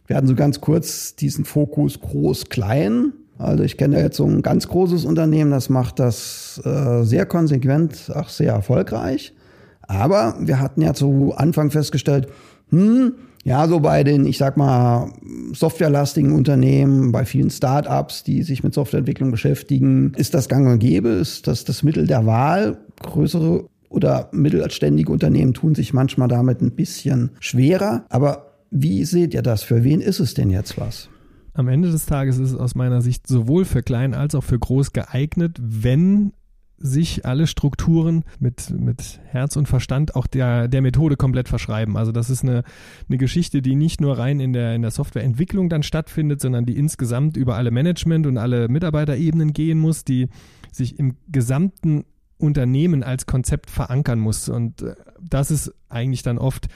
Wir 0.07 0.17
hatten 0.17 0.27
so 0.27 0.35
ganz 0.35 0.61
kurz 0.61 1.17
diesen 1.17 1.45
Fokus 1.45 2.01
groß-klein. 2.01 3.13
Also 3.39 3.65
ich 3.65 3.77
kenne 3.77 4.01
jetzt 4.01 4.17
so 4.17 4.27
ein 4.27 4.43
ganz 4.43 4.69
großes 4.69 5.05
Unternehmen, 5.05 5.51
das 5.51 5.69
macht 5.69 5.99
das 5.99 6.61
äh, 6.65 7.03
sehr 7.03 7.27
konsequent, 7.27 8.13
auch 8.15 8.29
sehr 8.29 8.53
erfolgreich. 8.53 9.35
Aber 9.83 10.37
wir 10.41 10.61
hatten 10.61 10.83
ja 10.83 10.95
zu 10.95 11.35
Anfang 11.37 11.71
festgestellt, 11.71 12.29
hm, 12.71 13.15
ja, 13.45 13.69
so 13.69 13.81
bei 13.81 14.05
den, 14.05 14.25
ich 14.25 14.39
sag 14.39 14.57
mal, 14.57 15.13
softwarelastigen 15.53 16.33
Unternehmen, 16.33 17.13
bei 17.13 17.27
vielen 17.27 17.51
Startups, 17.51 18.25
die 18.25 18.43
sich 18.43 18.63
mit 18.63 18.73
Softwareentwicklung 18.73 19.31
beschäftigen, 19.31 20.13
ist 20.17 20.33
das 20.33 20.49
gang 20.49 20.67
und 20.67 20.79
gäbe, 20.79 21.11
ist 21.11 21.47
das 21.47 21.65
das 21.65 21.83
Mittel 21.83 22.07
der 22.07 22.25
Wahl. 22.25 22.79
Größere 23.03 23.67
oder 23.91 24.31
mittelständige 24.33 25.13
Unternehmen 25.13 25.53
tun 25.53 25.75
sich 25.75 25.93
manchmal 25.93 26.29
damit 26.29 26.63
ein 26.63 26.71
bisschen 26.71 27.31
schwerer. 27.39 28.07
Aber 28.09 28.54
wie 28.71 29.05
seht 29.05 29.35
ihr 29.35 29.43
das? 29.43 29.63
Für 29.63 29.85
wen 29.85 30.01
ist 30.01 30.21
es 30.21 30.35
denn 30.35 30.51
jetzt 30.51 30.79
was? 30.79 31.09
Am 31.53 31.69
Ende 31.69 31.91
des 31.91 32.07
Tages 32.07 32.39
ist 32.39 32.51
es 32.51 32.59
aus 32.59 32.75
meiner 32.75 33.01
Sicht 33.01 33.27
sowohl 33.27 33.65
für 33.65 33.83
klein 33.83 34.13
als 34.15 34.35
auch 34.35 34.43
für 34.43 34.59
groß 34.59 34.93
geeignet, 34.93 35.59
wenn 35.61 36.33
sich 36.77 37.25
alle 37.25 37.47
Strukturen 37.47 38.25
mit, 38.41 38.71
mit 38.71 39.21
Herz 39.27 39.57
und 39.57 39.69
Verstand 39.69 40.17
auch 40.17 40.27
der, 40.27 40.69
der 40.69 40.83
Methode 40.83 41.17
komplett 41.17 41.49
verschreiben. 41.49 41.97
Also 41.97 42.11
das 42.11 42.31
ist 42.31 42.43
eine, 42.43 42.65
eine 43.09 43.19
Geschichte, 43.19 43.63
die 43.63 43.77
nicht 43.77 44.01
nur 44.01 44.19
rein 44.19 44.41
in 44.41 44.53
der, 44.53 44.75
in 44.75 44.83
der 44.83 44.91
Softwareentwicklung 44.91 45.69
dann 45.69 45.83
stattfindet, 45.83 46.41
sondern 46.41 46.67
die 46.67 46.77
insgesamt 46.77 47.37
über 47.37 47.57
alle 47.57 47.71
Management- 47.71 48.27
und 48.27 48.37
alle 48.37 48.69
Mitarbeiterebenen 48.69 49.53
gehen 49.53 49.79
muss, 49.79 50.05
die 50.05 50.29
sich 50.73 50.99
im 50.99 51.17
gesamten 51.29 52.05
Unternehmen 52.39 53.03
als 53.03 53.27
Konzept 53.27 53.71
verankern 53.71 54.19
muss. 54.19 54.49
Und 54.49 54.83
äh, 54.83 54.95
das 55.23 55.51
ist 55.51 55.73
eigentlich 55.89 56.23
dann 56.23 56.39
oft 56.39 56.67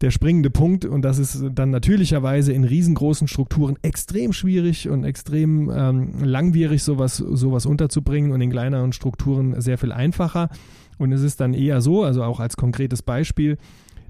der 0.00 0.10
springende 0.10 0.50
Punkt 0.50 0.84
und 0.84 1.02
das 1.02 1.18
ist 1.18 1.42
dann 1.52 1.70
natürlicherweise 1.70 2.52
in 2.52 2.64
riesengroßen 2.64 3.28
Strukturen 3.28 3.76
extrem 3.82 4.32
schwierig 4.32 4.88
und 4.88 5.04
extrem 5.04 5.70
ähm, 5.70 6.22
langwierig, 6.22 6.82
sowas, 6.82 7.16
sowas 7.16 7.66
unterzubringen 7.66 8.32
und 8.32 8.40
in 8.40 8.50
kleineren 8.50 8.92
Strukturen 8.92 9.60
sehr 9.60 9.78
viel 9.78 9.92
einfacher. 9.92 10.50
Und 10.98 11.12
es 11.12 11.22
ist 11.22 11.40
dann 11.40 11.54
eher 11.54 11.80
so, 11.80 12.04
also 12.04 12.22
auch 12.22 12.40
als 12.40 12.56
konkretes 12.56 13.02
Beispiel, 13.02 13.58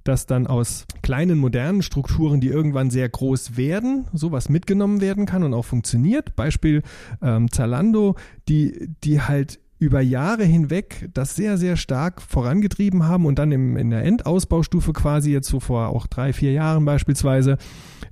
dass 0.05 0.27
dann 0.27 0.47
aus 0.47 0.87
kleinen 1.03 1.39
modernen 1.39 1.83
Strukturen, 1.83 2.41
die 2.41 2.49
irgendwann 2.49 2.91
sehr 2.91 3.09
groß 3.09 3.57
werden, 3.57 4.07
sowas 4.13 4.49
mitgenommen 4.49 5.01
werden 5.01 5.27
kann 5.27 5.43
und 5.43 5.53
auch 5.53 5.65
funktioniert. 5.65 6.37
Beispiel 6.37 6.83
ähm, 7.23 7.51
Zalando, 7.51 8.15
die, 8.49 8.89
die 9.03 9.21
halt 9.21 9.59
über 9.79 10.01
Jahre 10.01 10.45
hinweg 10.45 11.09
das 11.13 11.37
sehr, 11.37 11.59
sehr 11.59 11.77
stark 11.77 12.23
vorangetrieben 12.23 13.05
haben 13.05 13.27
und 13.27 13.39
dann 13.39 13.53
im, 13.53 13.77
in 13.77 13.91
der 13.91 14.05
Endausbaustufe 14.05 14.93
quasi 14.93 15.33
jetzt 15.33 15.49
so 15.49 15.61
vor 15.61 15.89
auch 15.89 16.07
drei, 16.07 16.33
vier 16.33 16.53
Jahren 16.53 16.85
beispielsweise 16.85 17.59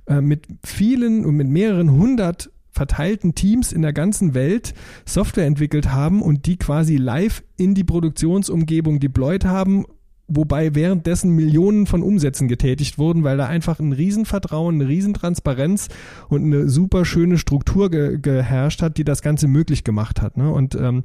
äh, 0.05 0.21
mit 0.21 0.47
vielen 0.63 1.25
und 1.25 1.35
mit 1.35 1.47
mehreren 1.47 1.91
hundert 1.91 2.51
verteilten 2.69 3.35
Teams 3.35 3.71
in 3.71 3.81
der 3.81 3.93
ganzen 3.93 4.33
Welt 4.33 4.73
Software 5.05 5.45
entwickelt 5.45 5.91
haben 5.91 6.21
und 6.21 6.45
die 6.45 6.57
quasi 6.57 6.97
live 6.97 7.41
in 7.57 7.73
die 7.73 7.85
Produktionsumgebung 7.85 8.99
deployed 8.99 9.45
haben 9.45 9.85
wobei 10.27 10.73
währenddessen 10.73 11.31
Millionen 11.31 11.85
von 11.85 12.01
Umsätzen 12.01 12.47
getätigt 12.47 12.97
wurden, 12.97 13.23
weil 13.23 13.37
da 13.37 13.47
einfach 13.47 13.79
ein 13.79 13.91
Riesenvertrauen, 13.91 14.75
eine 14.75 14.89
Riesentransparenz 14.89 15.89
und 16.29 16.43
eine 16.43 16.69
super 16.69 17.05
schöne 17.05 17.37
Struktur 17.37 17.91
ge 17.91 18.17
geherrscht 18.19 18.81
hat, 18.81 18.97
die 18.97 19.03
das 19.03 19.21
Ganze 19.21 19.47
möglich 19.47 19.83
gemacht 19.83 20.21
hat. 20.21 20.37
Ne? 20.37 20.51
Und 20.51 20.75
ähm, 20.75 21.03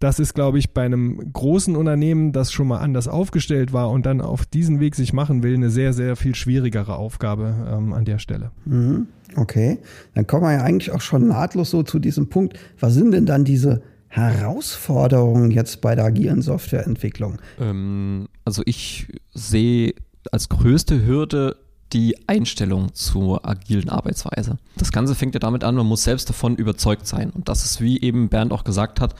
das 0.00 0.18
ist, 0.18 0.34
glaube 0.34 0.58
ich, 0.58 0.72
bei 0.72 0.82
einem 0.82 1.32
großen 1.32 1.76
Unternehmen, 1.76 2.32
das 2.32 2.52
schon 2.52 2.66
mal 2.66 2.78
anders 2.78 3.06
aufgestellt 3.06 3.74
war 3.74 3.90
und 3.90 4.06
dann 4.06 4.22
auf 4.22 4.46
diesen 4.46 4.80
Weg 4.80 4.96
sich 4.96 5.12
machen 5.12 5.42
will, 5.42 5.54
eine 5.54 5.68
sehr, 5.68 5.92
sehr 5.92 6.16
viel 6.16 6.34
schwierigere 6.34 6.96
Aufgabe 6.96 7.54
ähm, 7.70 7.92
an 7.92 8.06
der 8.06 8.18
Stelle. 8.18 8.50
Mhm. 8.64 9.06
Okay, 9.36 9.78
dann 10.14 10.26
kommen 10.26 10.42
wir 10.42 10.54
ja 10.54 10.62
eigentlich 10.62 10.90
auch 10.90 11.02
schon 11.02 11.28
nahtlos 11.28 11.70
so 11.70 11.82
zu 11.82 11.98
diesem 11.98 12.30
Punkt. 12.30 12.58
Was 12.80 12.94
sind 12.94 13.12
denn 13.12 13.26
dann 13.26 13.44
diese 13.44 13.82
Herausforderungen 14.08 15.50
jetzt 15.50 15.82
bei 15.82 15.94
der 15.94 16.06
agilen 16.06 16.40
Softwareentwicklung? 16.40 17.38
Ähm, 17.60 18.28
also 18.44 18.62
ich 18.64 19.06
sehe 19.34 19.94
als 20.32 20.48
größte 20.48 21.06
Hürde 21.06 21.56
die 21.92 22.16
Einstellung 22.26 22.94
zur 22.94 23.46
agilen 23.46 23.90
Arbeitsweise. 23.90 24.58
Das 24.76 24.92
Ganze 24.92 25.14
fängt 25.14 25.34
ja 25.34 25.40
damit 25.40 25.62
an, 25.62 25.74
man 25.74 25.86
muss 25.86 26.04
selbst 26.04 26.28
davon 26.28 26.56
überzeugt 26.56 27.06
sein. 27.06 27.30
Und 27.30 27.48
das 27.48 27.64
ist, 27.64 27.80
wie 27.80 28.00
eben 28.00 28.28
Bernd 28.30 28.52
auch 28.52 28.64
gesagt 28.64 29.00
hat, 29.00 29.14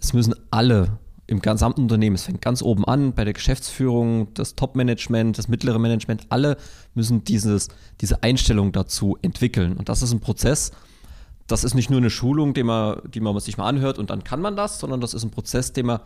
es 0.00 0.12
müssen 0.12 0.34
alle 0.50 0.98
im 1.26 1.40
gesamten 1.40 1.82
Unternehmen, 1.82 2.16
es 2.16 2.22
fängt 2.22 2.40
ganz 2.40 2.62
oben 2.62 2.86
an, 2.86 3.12
bei 3.12 3.24
der 3.24 3.34
Geschäftsführung, 3.34 4.32
das 4.32 4.54
Top-Management, 4.54 5.36
das 5.36 5.48
mittlere 5.48 5.78
Management, 5.78 6.22
alle 6.30 6.56
müssen 6.94 7.22
dieses, 7.22 7.68
diese 8.00 8.22
Einstellung 8.22 8.72
dazu 8.72 9.18
entwickeln. 9.20 9.76
Und 9.76 9.90
das 9.90 10.00
ist 10.00 10.12
ein 10.12 10.20
Prozess, 10.20 10.72
das 11.46 11.64
ist 11.64 11.74
nicht 11.74 11.90
nur 11.90 11.98
eine 11.98 12.10
Schulung, 12.10 12.54
die 12.54 12.62
man, 12.62 13.00
die 13.12 13.20
man 13.20 13.38
sich 13.40 13.58
mal 13.58 13.68
anhört 13.68 13.98
und 13.98 14.08
dann 14.10 14.24
kann 14.24 14.40
man 14.40 14.56
das, 14.56 14.80
sondern 14.80 15.00
das 15.00 15.12
ist 15.12 15.24
ein 15.24 15.30
Prozess, 15.30 15.72
den 15.72 15.86
man 15.86 16.00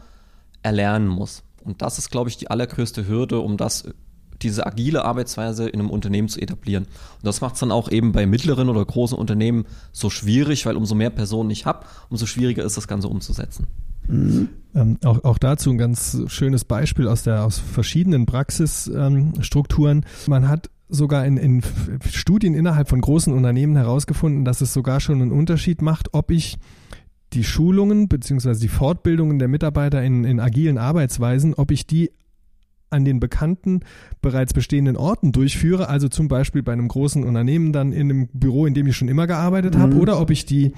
erlernen 0.62 1.08
muss. 1.08 1.44
Und 1.64 1.82
das 1.82 1.98
ist, 1.98 2.10
glaube 2.10 2.28
ich, 2.28 2.36
die 2.36 2.50
allergrößte 2.50 3.06
Hürde, 3.06 3.38
um 3.40 3.56
das, 3.56 3.84
diese 4.42 4.66
agile 4.66 5.04
Arbeitsweise 5.04 5.68
in 5.68 5.80
einem 5.80 5.90
Unternehmen 5.90 6.28
zu 6.28 6.40
etablieren. 6.40 6.84
Und 6.84 7.24
das 7.24 7.40
macht 7.40 7.54
es 7.54 7.60
dann 7.60 7.72
auch 7.72 7.90
eben 7.90 8.12
bei 8.12 8.26
mittleren 8.26 8.68
oder 8.68 8.84
großen 8.84 9.16
Unternehmen 9.16 9.64
so 9.92 10.10
schwierig, 10.10 10.66
weil 10.66 10.76
umso 10.76 10.94
mehr 10.94 11.10
Personen 11.10 11.50
ich 11.50 11.66
habe, 11.66 11.86
umso 12.10 12.26
schwieriger 12.26 12.64
ist 12.64 12.76
das 12.76 12.88
Ganze 12.88 13.08
umzusetzen. 13.08 13.66
Mhm. 14.08 14.48
Ähm, 14.74 14.98
auch, 15.04 15.22
auch 15.24 15.38
dazu 15.38 15.70
ein 15.70 15.78
ganz 15.78 16.18
schönes 16.26 16.64
Beispiel 16.64 17.08
aus 17.08 17.22
der 17.22 17.44
aus 17.44 17.58
verschiedenen 17.58 18.26
Praxisstrukturen. 18.26 19.98
Ähm, 19.98 20.04
Man 20.26 20.48
hat 20.48 20.70
sogar 20.88 21.24
in, 21.24 21.36
in 21.36 21.62
Studien 22.10 22.54
innerhalb 22.54 22.88
von 22.88 23.00
großen 23.00 23.32
Unternehmen 23.32 23.76
herausgefunden, 23.76 24.44
dass 24.44 24.60
es 24.60 24.72
sogar 24.72 25.00
schon 25.00 25.22
einen 25.22 25.32
Unterschied 25.32 25.82
macht, 25.82 26.12
ob 26.12 26.30
ich 26.30 26.58
die 27.32 27.44
Schulungen 27.44 28.08
bzw. 28.08 28.54
die 28.54 28.68
Fortbildungen 28.68 29.38
der 29.38 29.48
Mitarbeiter 29.48 30.02
in, 30.02 30.24
in 30.24 30.38
agilen 30.38 30.78
Arbeitsweisen, 30.78 31.54
ob 31.54 31.70
ich 31.70 31.86
die 31.86 32.10
an 32.92 33.04
den 33.04 33.20
bekannten, 33.20 33.80
bereits 34.20 34.54
bestehenden 34.54 34.96
Orten 34.96 35.32
durchführe, 35.32 35.88
also 35.88 36.08
zum 36.08 36.28
Beispiel 36.28 36.62
bei 36.62 36.72
einem 36.72 36.88
großen 36.88 37.24
Unternehmen 37.24 37.72
dann 37.72 37.92
in 37.92 38.10
einem 38.10 38.28
Büro, 38.32 38.66
in 38.66 38.74
dem 38.74 38.86
ich 38.86 38.96
schon 38.96 39.08
immer 39.08 39.26
gearbeitet 39.26 39.76
mhm. 39.76 39.80
habe, 39.80 39.96
oder 39.96 40.20
ob 40.20 40.30
ich 40.30 40.44
die 40.46 40.72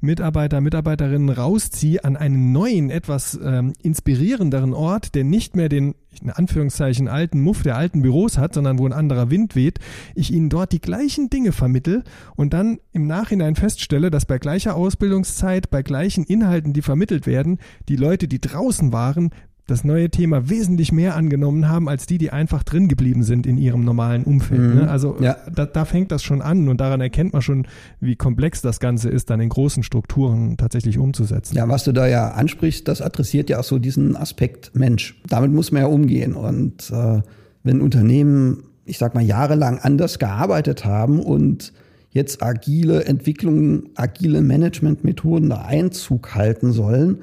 Mitarbeiter, 0.00 0.60
Mitarbeiterinnen 0.60 1.28
rausziehe 1.28 2.04
an 2.04 2.16
einen 2.16 2.52
neuen, 2.52 2.90
etwas 2.90 3.38
ähm, 3.42 3.74
inspirierenderen 3.82 4.72
Ort, 4.72 5.14
der 5.14 5.24
nicht 5.24 5.56
mehr 5.56 5.68
den, 5.68 5.94
in 6.22 6.30
Anführungszeichen, 6.30 7.06
alten 7.06 7.40
Muff 7.40 7.62
der 7.62 7.76
alten 7.76 8.00
Büros 8.00 8.38
hat, 8.38 8.54
sondern 8.54 8.78
wo 8.78 8.86
ein 8.86 8.94
anderer 8.94 9.30
Wind 9.30 9.54
weht, 9.54 9.78
ich 10.14 10.32
ihnen 10.32 10.48
dort 10.48 10.72
die 10.72 10.80
gleichen 10.80 11.28
Dinge 11.28 11.52
vermittel 11.52 12.02
und 12.34 12.54
dann 12.54 12.78
im 12.92 13.06
Nachhinein 13.06 13.56
feststelle, 13.56 14.10
dass 14.10 14.24
bei 14.24 14.38
gleicher 14.38 14.74
Ausbildungszeit, 14.74 15.70
bei 15.70 15.82
gleichen 15.82 16.24
Inhalten, 16.24 16.72
die 16.72 16.82
vermittelt 16.82 17.26
werden, 17.26 17.58
die 17.88 17.96
Leute, 17.96 18.26
die 18.26 18.40
draußen 18.40 18.92
waren, 18.92 19.30
das 19.70 19.84
neue 19.84 20.10
Thema 20.10 20.48
wesentlich 20.48 20.92
mehr 20.92 21.16
angenommen 21.16 21.68
haben, 21.68 21.88
als 21.88 22.06
die, 22.06 22.18
die 22.18 22.30
einfach 22.30 22.62
drin 22.62 22.88
geblieben 22.88 23.22
sind 23.22 23.46
in 23.46 23.58
ihrem 23.58 23.84
normalen 23.84 24.24
Umfeld. 24.24 24.60
Mhm. 24.60 24.74
Ne? 24.74 24.90
Also 24.90 25.16
ja. 25.20 25.36
da, 25.54 25.66
da 25.66 25.84
fängt 25.84 26.10
das 26.10 26.22
schon 26.22 26.42
an 26.42 26.68
und 26.68 26.80
daran 26.80 27.00
erkennt 27.00 27.32
man 27.32 27.42
schon, 27.42 27.66
wie 28.00 28.16
komplex 28.16 28.62
das 28.62 28.80
Ganze 28.80 29.08
ist, 29.08 29.30
dann 29.30 29.40
in 29.40 29.48
großen 29.48 29.82
Strukturen 29.82 30.56
tatsächlich 30.56 30.98
umzusetzen. 30.98 31.56
Ja, 31.56 31.68
was 31.68 31.84
du 31.84 31.92
da 31.92 32.06
ja 32.06 32.32
ansprichst, 32.32 32.88
das 32.88 33.00
adressiert 33.00 33.48
ja 33.50 33.60
auch 33.60 33.64
so 33.64 33.78
diesen 33.78 34.16
Aspekt 34.16 34.72
Mensch. 34.74 35.20
Damit 35.28 35.52
muss 35.52 35.72
man 35.72 35.82
ja 35.82 35.88
umgehen. 35.88 36.34
Und 36.34 36.90
äh, 36.90 37.20
wenn 37.62 37.80
Unternehmen, 37.80 38.64
ich 38.84 38.98
sag 38.98 39.14
mal, 39.14 39.24
jahrelang 39.24 39.78
anders 39.78 40.18
gearbeitet 40.18 40.84
haben 40.84 41.20
und 41.20 41.72
jetzt 42.10 42.42
agile 42.42 43.04
Entwicklungen, 43.04 43.90
agile 43.94 44.42
Managementmethoden 44.42 45.50
da 45.50 45.62
Einzug 45.62 46.34
halten 46.34 46.72
sollen, 46.72 47.18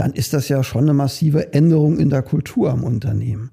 dann 0.00 0.14
ist 0.14 0.32
das 0.32 0.48
ja 0.48 0.64
schon 0.64 0.84
eine 0.84 0.94
massive 0.94 1.52
Änderung 1.52 1.98
in 1.98 2.08
der 2.08 2.22
Kultur 2.22 2.70
am 2.70 2.84
Unternehmen. 2.84 3.50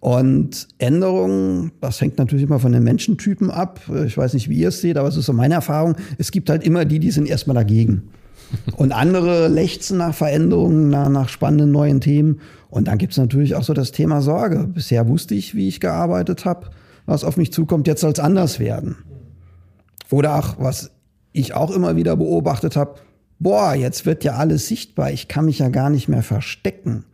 Und 0.00 0.66
Änderungen, 0.78 1.70
das 1.80 2.00
hängt 2.00 2.18
natürlich 2.18 2.42
immer 2.42 2.58
von 2.58 2.72
den 2.72 2.82
Menschentypen 2.82 3.48
ab. 3.48 3.80
Ich 4.04 4.18
weiß 4.18 4.34
nicht, 4.34 4.48
wie 4.48 4.56
ihr 4.56 4.70
es 4.70 4.80
seht, 4.80 4.96
aber 4.96 5.06
es 5.06 5.16
ist 5.16 5.26
so 5.26 5.32
meine 5.32 5.54
Erfahrung. 5.54 5.94
Es 6.18 6.32
gibt 6.32 6.50
halt 6.50 6.64
immer 6.64 6.84
die, 6.84 6.98
die 6.98 7.12
sind 7.12 7.28
erstmal 7.28 7.54
dagegen. 7.54 8.10
Und 8.76 8.90
andere 8.90 9.46
lechzen 9.46 9.98
nach 9.98 10.16
Veränderungen, 10.16 10.90
nach, 10.90 11.08
nach 11.08 11.28
spannenden 11.28 11.70
neuen 11.70 12.00
Themen. 12.00 12.40
Und 12.70 12.88
dann 12.88 12.98
gibt 12.98 13.12
es 13.12 13.18
natürlich 13.18 13.54
auch 13.54 13.62
so 13.62 13.72
das 13.72 13.92
Thema 13.92 14.20
Sorge. 14.20 14.66
Bisher 14.66 15.06
wusste 15.06 15.36
ich, 15.36 15.54
wie 15.54 15.68
ich 15.68 15.78
gearbeitet 15.78 16.44
habe, 16.44 16.70
was 17.06 17.22
auf 17.22 17.36
mich 17.36 17.52
zukommt. 17.52 17.86
Jetzt 17.86 18.00
soll 18.00 18.10
es 18.10 18.18
anders 18.18 18.58
werden. 18.58 18.96
Oder 20.10 20.40
auch, 20.40 20.56
was 20.58 20.90
ich 21.32 21.54
auch 21.54 21.70
immer 21.70 21.94
wieder 21.94 22.16
beobachtet 22.16 22.74
habe, 22.74 22.96
boah, 23.38 23.74
jetzt 23.74 24.06
wird 24.06 24.24
ja 24.24 24.34
alles 24.34 24.68
sichtbar, 24.68 25.10
ich 25.10 25.28
kann 25.28 25.44
mich 25.44 25.58
ja 25.58 25.68
gar 25.68 25.90
nicht 25.90 26.08
mehr 26.08 26.22
verstecken. 26.22 27.04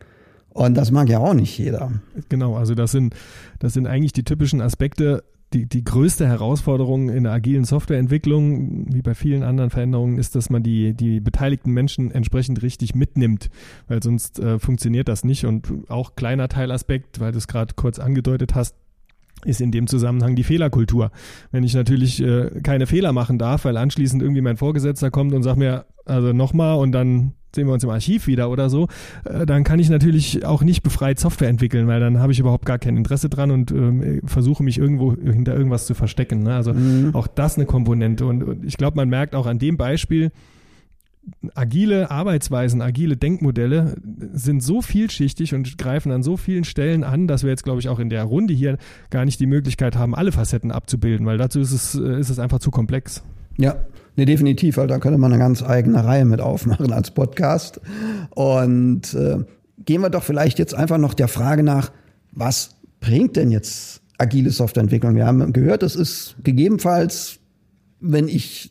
Und 0.53 0.75
das 0.75 0.91
mag 0.91 1.09
ja 1.09 1.19
auch 1.19 1.33
nicht 1.33 1.57
jeder. 1.57 1.91
Genau, 2.29 2.55
also 2.55 2.75
das 2.75 2.91
sind, 2.91 3.15
das 3.59 3.73
sind 3.73 3.87
eigentlich 3.87 4.13
die 4.13 4.23
typischen 4.23 4.61
Aspekte. 4.61 5.23
Die, 5.53 5.65
die 5.65 5.83
größte 5.83 6.25
Herausforderung 6.25 7.09
in 7.09 7.23
der 7.23 7.33
agilen 7.33 7.65
Softwareentwicklung, 7.65 8.93
wie 8.93 9.01
bei 9.01 9.13
vielen 9.13 9.43
anderen 9.43 9.69
Veränderungen, 9.69 10.17
ist, 10.17 10.35
dass 10.35 10.49
man 10.49 10.63
die, 10.63 10.93
die 10.93 11.19
beteiligten 11.19 11.71
Menschen 11.71 12.09
entsprechend 12.09 12.61
richtig 12.61 12.95
mitnimmt, 12.95 13.49
weil 13.89 14.01
sonst 14.01 14.39
äh, 14.39 14.59
funktioniert 14.59 15.09
das 15.09 15.25
nicht. 15.25 15.45
Und 15.45 15.89
auch 15.89 16.15
kleiner 16.15 16.47
Teilaspekt, 16.47 17.19
weil 17.19 17.33
du 17.33 17.37
es 17.37 17.49
gerade 17.49 17.73
kurz 17.75 17.99
angedeutet 17.99 18.55
hast, 18.55 18.75
ist 19.45 19.61
in 19.61 19.71
dem 19.71 19.87
Zusammenhang 19.87 20.35
die 20.35 20.43
Fehlerkultur. 20.43 21.11
Wenn 21.51 21.63
ich 21.63 21.73
natürlich 21.73 22.21
äh, 22.21 22.61
keine 22.61 22.87
Fehler 22.87 23.13
machen 23.13 23.37
darf, 23.37 23.65
weil 23.65 23.77
anschließend 23.77 24.21
irgendwie 24.21 24.41
mein 24.41 24.57
Vorgesetzter 24.57 25.11
kommt 25.11 25.33
und 25.33 25.43
sagt 25.43 25.57
mir, 25.57 25.85
also 26.05 26.33
nochmal 26.33 26.77
und 26.77 26.91
dann 26.91 27.33
sehen 27.53 27.67
wir 27.67 27.73
uns 27.73 27.83
im 27.83 27.89
Archiv 27.89 28.27
wieder 28.27 28.49
oder 28.49 28.69
so, 28.69 28.87
äh, 29.25 29.45
dann 29.45 29.63
kann 29.63 29.79
ich 29.79 29.89
natürlich 29.89 30.45
auch 30.45 30.63
nicht 30.63 30.83
befreit 30.83 31.19
Software 31.19 31.49
entwickeln, 31.49 31.87
weil 31.87 31.99
dann 31.99 32.19
habe 32.19 32.31
ich 32.31 32.39
überhaupt 32.39 32.65
gar 32.65 32.79
kein 32.79 32.97
Interesse 32.97 33.29
dran 33.29 33.51
und 33.51 33.71
ähm, 33.71 34.21
versuche 34.25 34.63
mich 34.63 34.77
irgendwo 34.77 35.15
hinter 35.15 35.55
irgendwas 35.55 35.85
zu 35.85 35.93
verstecken. 35.93 36.43
Ne? 36.43 36.55
Also 36.55 36.73
mhm. 36.73 37.11
auch 37.13 37.27
das 37.27 37.57
eine 37.57 37.65
Komponente. 37.65 38.25
Und, 38.25 38.43
und 38.43 38.65
ich 38.65 38.77
glaube, 38.77 38.95
man 38.95 39.09
merkt 39.09 39.35
auch 39.35 39.45
an 39.45 39.59
dem 39.59 39.77
Beispiel, 39.77 40.31
agile 41.53 42.09
Arbeitsweisen, 42.09 42.81
agile 42.81 43.17
Denkmodelle 43.17 43.95
sind 44.33 44.61
so 44.61 44.81
vielschichtig 44.81 45.53
und 45.53 45.77
greifen 45.77 46.11
an 46.11 46.23
so 46.23 46.37
vielen 46.37 46.63
Stellen 46.63 47.03
an, 47.03 47.27
dass 47.27 47.43
wir 47.43 47.49
jetzt, 47.49 47.63
glaube 47.63 47.79
ich, 47.79 47.89
auch 47.89 47.99
in 47.99 48.09
der 48.09 48.23
Runde 48.23 48.53
hier 48.53 48.77
gar 49.09 49.25
nicht 49.25 49.39
die 49.39 49.45
Möglichkeit 49.45 49.95
haben, 49.95 50.15
alle 50.15 50.31
Facetten 50.31 50.71
abzubilden, 50.71 51.25
weil 51.25 51.37
dazu 51.37 51.59
ist 51.59 51.71
es, 51.71 51.95
äh, 51.95 52.19
ist 52.19 52.29
es 52.29 52.39
einfach 52.39 52.59
zu 52.59 52.71
komplex. 52.71 53.23
Ja, 53.57 53.75
nee, 54.15 54.25
definitiv, 54.25 54.77
weil 54.77 54.87
da 54.87 54.99
könnte 54.99 55.17
man 55.17 55.31
eine 55.31 55.39
ganz 55.39 55.61
eigene 55.61 56.03
Reihe 56.03 56.25
mit 56.25 56.41
aufmachen 56.41 56.91
als 56.91 57.11
Podcast. 57.11 57.81
Und 58.31 59.13
äh, 59.13 59.37
gehen 59.85 60.01
wir 60.01 60.09
doch 60.09 60.23
vielleicht 60.23 60.59
jetzt 60.59 60.73
einfach 60.73 60.97
noch 60.97 61.13
der 61.13 61.27
Frage 61.27 61.63
nach, 61.63 61.91
was 62.31 62.75
bringt 62.99 63.35
denn 63.35 63.51
jetzt 63.51 64.01
agile 64.17 64.49
Softwareentwicklung? 64.49 65.15
Wir 65.15 65.25
haben 65.25 65.53
gehört, 65.53 65.83
es 65.83 65.95
ist 65.95 66.35
gegebenenfalls, 66.43 67.39
wenn 67.99 68.27
ich 68.27 68.70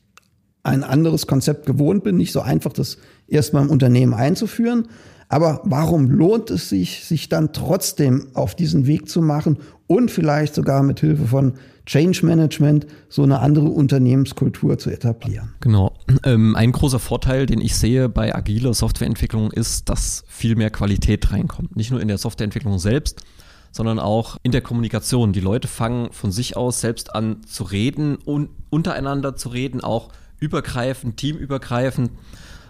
ein 0.63 0.85
anderes 0.85 1.27
Konzept 1.27 1.67
gewohnt 1.67 2.05
bin, 2.05 2.17
nicht 2.17 2.33
so 2.33 2.41
einfach, 2.41 2.73
das 2.73 2.99
erstmal 3.29 3.63
im 3.63 3.71
Unternehmen 3.71 4.15
einzuführen. 4.15 4.89
Aber 5.29 5.61
warum 5.65 6.11
lohnt 6.11 6.51
es 6.51 6.69
sich, 6.69 7.05
sich 7.05 7.29
dann 7.29 7.53
trotzdem 7.53 8.27
auf 8.35 8.57
diesen 8.57 8.87
Weg 8.87 9.09
zu 9.09 9.23
machen 9.23 9.59
und 9.87 10.11
vielleicht 10.11 10.57
sogar 10.57 10.83
mit 10.83 10.99
Hilfe 11.01 11.27
von 11.27 11.55
Change 11.87 12.27
Management 12.27 12.87
so 13.09 13.23
eine 13.23 13.39
andere 13.39 13.67
Unternehmenskultur 13.67 14.77
zu 14.79 14.91
etablieren? 14.91 15.55
Genau. 15.61 15.95
Ähm, 16.25 16.57
ein 16.57 16.73
großer 16.73 16.99
Vorteil, 16.99 17.47
den 17.47 17.61
ich 17.61 17.77
sehe 17.77 18.09
bei 18.09 18.35
agiler 18.35 18.75
Softwareentwicklung, 18.75 19.53
ist, 19.53 19.89
dass 19.89 20.25
viel 20.27 20.57
mehr 20.57 20.71
Qualität 20.71 21.31
reinkommt. 21.31 21.77
Nicht 21.77 21.93
nur 21.93 22.01
in 22.01 22.09
der 22.09 22.19
Softwareentwicklung 22.19 22.81
selbst, 22.81 23.23
sondern 23.71 24.01
auch 24.01 24.37
in 24.43 24.51
der 24.51 24.63
Kommunikation. 24.63 25.33
Die 25.33 25.41
Leute 25.41 25.69
fangen 25.69 26.13
von 26.13 26.33
sich 26.33 26.57
aus 26.57 26.81
selbst 26.81 27.15
an 27.15 27.43
zu 27.47 27.63
reden 27.63 28.17
und 28.17 28.51
untereinander 28.69 29.37
zu 29.37 29.49
reden, 29.49 29.81
auch 29.81 30.09
übergreifend, 30.41 31.17
teamübergreifend. 31.17 32.11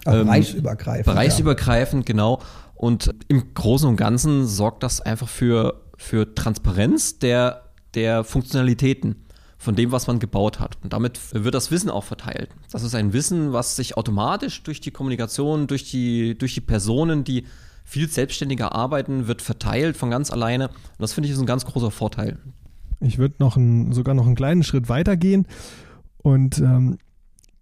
Ähm, 0.07 0.27
bereichsübergreifend. 0.27 1.07
Bereichsübergreifend, 1.07 2.09
ja. 2.09 2.13
genau. 2.13 2.43
Und 2.75 3.15
im 3.29 3.55
Großen 3.55 3.89
und 3.89 3.97
Ganzen 3.97 4.47
sorgt 4.47 4.83
das 4.83 5.01
einfach 5.01 5.29
für, 5.29 5.83
für 5.97 6.35
Transparenz 6.35 7.19
der, 7.19 7.63
der 7.95 8.25
Funktionalitäten 8.25 9.17
von 9.59 9.77
dem, 9.77 9.93
was 9.93 10.07
man 10.07 10.19
gebaut 10.19 10.59
hat. 10.59 10.79
Und 10.83 10.95
damit 10.95 11.21
wird 11.33 11.55
das 11.55 11.71
Wissen 11.71 11.91
auch 11.91 12.05
verteilt. 12.05 12.49
Das 12.73 12.83
ist 12.83 12.95
ein 12.95 13.13
Wissen, 13.13 13.53
was 13.53 13.77
sich 13.77 13.99
automatisch 13.99 14.63
durch 14.63 14.81
die 14.81 14.91
Kommunikation, 14.91 15.67
durch 15.67 15.91
die, 15.91 16.39
durch 16.39 16.55
die 16.55 16.63
Personen, 16.63 17.25
die 17.25 17.45
viel 17.85 18.09
selbstständiger 18.09 18.75
arbeiten, 18.75 19.27
wird 19.27 19.43
verteilt 19.43 19.99
von 19.99 20.11
ganz 20.11 20.31
alleine. 20.31 20.69
Und 20.69 21.01
das 21.01 21.13
finde 21.13 21.29
ich 21.29 21.35
ist 21.35 21.41
ein 21.41 21.47
ganz 21.47 21.67
großer 21.67 21.91
Vorteil. 21.91 22.39
Ich 23.01 23.19
würde 23.19 23.35
noch 23.39 23.57
ein, 23.57 23.93
sogar 23.93 24.15
noch 24.15 24.25
einen 24.25 24.35
kleinen 24.35 24.63
Schritt 24.63 24.89
weitergehen 24.89 25.47
und 26.19 26.59
ähm, 26.59 26.99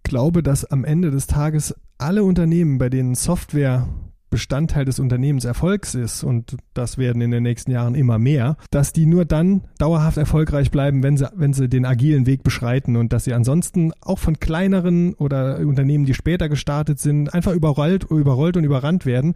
glaube, 0.09 0.43
dass 0.43 0.65
am 0.65 0.83
Ende 0.83 1.11
des 1.11 1.27
Tages 1.27 1.73
alle 1.97 2.23
Unternehmen, 2.23 2.77
bei 2.77 2.89
denen 2.89 3.15
Software 3.15 3.87
Bestandteil 4.29 4.85
des 4.85 4.99
Unternehmenserfolgs 4.99 5.95
ist, 5.95 6.23
und 6.23 6.57
das 6.73 6.97
werden 6.97 7.21
in 7.21 7.31
den 7.31 7.43
nächsten 7.43 7.71
Jahren 7.71 7.95
immer 7.95 8.19
mehr, 8.19 8.57
dass 8.71 8.93
die 8.93 9.05
nur 9.05 9.25
dann 9.25 9.61
dauerhaft 9.77 10.17
erfolgreich 10.17 10.71
bleiben, 10.71 11.03
wenn 11.03 11.17
sie, 11.17 11.29
wenn 11.35 11.53
sie 11.53 11.67
den 11.67 11.85
agilen 11.85 12.25
Weg 12.25 12.43
beschreiten 12.43 12.95
und 12.95 13.13
dass 13.13 13.23
sie 13.23 13.33
ansonsten 13.33 13.91
auch 14.01 14.19
von 14.19 14.39
kleineren 14.39 15.13
oder 15.15 15.59
Unternehmen, 15.59 16.05
die 16.05 16.13
später 16.13 16.49
gestartet 16.49 16.99
sind, 16.99 17.33
einfach 17.33 17.53
überrollt, 17.53 18.05
überrollt 18.09 18.57
und 18.57 18.63
überrannt 18.63 19.05
werden. 19.05 19.33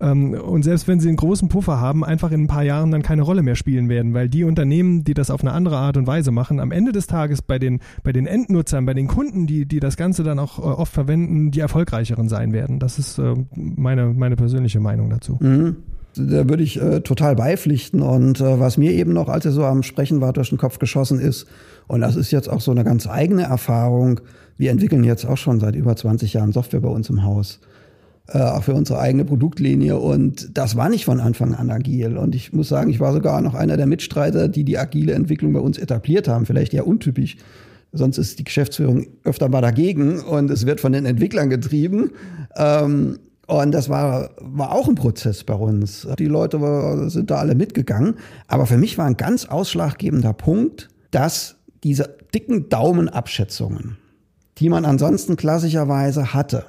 Ähm, 0.00 0.34
und 0.34 0.62
selbst 0.62 0.88
wenn 0.88 1.00
sie 1.00 1.08
einen 1.08 1.16
großen 1.16 1.48
Puffer 1.48 1.80
haben, 1.80 2.04
einfach 2.04 2.32
in 2.32 2.42
ein 2.42 2.48
paar 2.48 2.64
Jahren 2.64 2.90
dann 2.90 3.02
keine 3.02 3.22
Rolle 3.22 3.42
mehr 3.42 3.56
spielen 3.56 3.88
werden, 3.88 4.14
weil 4.14 4.28
die 4.28 4.44
Unternehmen, 4.44 5.04
die 5.04 5.14
das 5.14 5.30
auf 5.30 5.42
eine 5.42 5.52
andere 5.52 5.78
Art 5.78 5.96
und 5.96 6.06
Weise 6.06 6.30
machen, 6.30 6.60
am 6.60 6.72
Ende 6.72 6.92
des 6.92 7.06
Tages 7.06 7.42
bei 7.42 7.58
den, 7.58 7.80
bei 8.02 8.12
den 8.12 8.26
Endnutzern, 8.26 8.86
bei 8.86 8.94
den 8.94 9.06
Kunden, 9.06 9.46
die, 9.46 9.66
die 9.66 9.80
das 9.80 9.96
Ganze 9.96 10.22
dann 10.22 10.38
auch 10.38 10.58
äh, 10.58 10.62
oft 10.62 10.92
verwenden, 10.92 11.50
die 11.50 11.60
erfolgreicheren 11.60 12.28
sein 12.28 12.52
werden. 12.52 12.78
Das 12.78 12.98
ist 12.98 13.18
äh, 13.18 13.34
meine, 13.54 14.06
meine 14.32 14.36
persönliche 14.36 14.80
Meinung 14.80 15.10
dazu. 15.10 15.38
Mhm. 15.40 15.76
Da 16.14 16.48
würde 16.48 16.62
ich 16.62 16.80
äh, 16.80 17.00
total 17.00 17.36
beipflichten. 17.36 18.02
Und 18.02 18.40
äh, 18.40 18.60
was 18.60 18.76
mir 18.76 18.92
eben 18.92 19.12
noch, 19.12 19.28
als 19.28 19.44
er 19.44 19.52
so 19.52 19.64
am 19.64 19.82
Sprechen 19.82 20.20
war, 20.20 20.32
durch 20.32 20.50
den 20.50 20.58
Kopf 20.58 20.78
geschossen 20.78 21.18
ist, 21.20 21.46
und 21.88 22.00
das 22.00 22.16
ist 22.16 22.30
jetzt 22.30 22.48
auch 22.48 22.60
so 22.60 22.70
eine 22.70 22.84
ganz 22.84 23.06
eigene 23.06 23.42
Erfahrung, 23.42 24.20
wir 24.56 24.70
entwickeln 24.70 25.04
jetzt 25.04 25.24
auch 25.24 25.38
schon 25.38 25.58
seit 25.60 25.74
über 25.74 25.96
20 25.96 26.34
Jahren 26.34 26.52
Software 26.52 26.80
bei 26.80 26.88
uns 26.88 27.08
im 27.10 27.24
Haus. 27.24 27.60
Äh, 28.28 28.38
auch 28.38 28.62
für 28.62 28.74
unsere 28.74 29.00
eigene 29.00 29.24
Produktlinie. 29.24 29.98
Und 29.98 30.56
das 30.56 30.76
war 30.76 30.88
nicht 30.88 31.04
von 31.06 31.18
Anfang 31.18 31.54
an 31.54 31.70
agil. 31.70 32.16
Und 32.16 32.34
ich 32.34 32.52
muss 32.52 32.68
sagen, 32.68 32.90
ich 32.90 33.00
war 33.00 33.12
sogar 33.12 33.40
noch 33.40 33.54
einer 33.54 33.76
der 33.76 33.86
Mitstreiter, 33.86 34.48
die 34.48 34.64
die 34.64 34.78
agile 34.78 35.14
Entwicklung 35.14 35.52
bei 35.52 35.60
uns 35.60 35.78
etabliert 35.78 36.28
haben. 36.28 36.46
Vielleicht 36.46 36.74
eher 36.74 36.86
untypisch. 36.86 37.36
Sonst 37.92 38.16
ist 38.18 38.38
die 38.38 38.44
Geschäftsführung 38.44 39.06
öfter 39.24 39.48
mal 39.48 39.60
dagegen 39.60 40.20
und 40.20 40.50
es 40.50 40.66
wird 40.66 40.80
von 40.80 40.92
den 40.92 41.04
Entwicklern 41.04 41.50
getrieben. 41.50 42.12
Ähm, 42.56 43.18
und 43.46 43.72
das 43.72 43.88
war, 43.88 44.30
war 44.38 44.72
auch 44.72 44.88
ein 44.88 44.94
Prozess 44.94 45.44
bei 45.44 45.54
uns. 45.54 46.06
Die 46.18 46.26
Leute 46.26 47.10
sind 47.10 47.30
da 47.30 47.36
alle 47.36 47.54
mitgegangen. 47.54 48.14
Aber 48.46 48.66
für 48.66 48.78
mich 48.78 48.98
war 48.98 49.06
ein 49.06 49.16
ganz 49.16 49.46
ausschlaggebender 49.46 50.32
Punkt, 50.32 50.88
dass 51.10 51.56
diese 51.82 52.16
dicken 52.34 52.68
Daumenabschätzungen, 52.68 53.98
die 54.58 54.68
man 54.68 54.84
ansonsten 54.84 55.36
klassischerweise 55.36 56.32
hatte, 56.32 56.64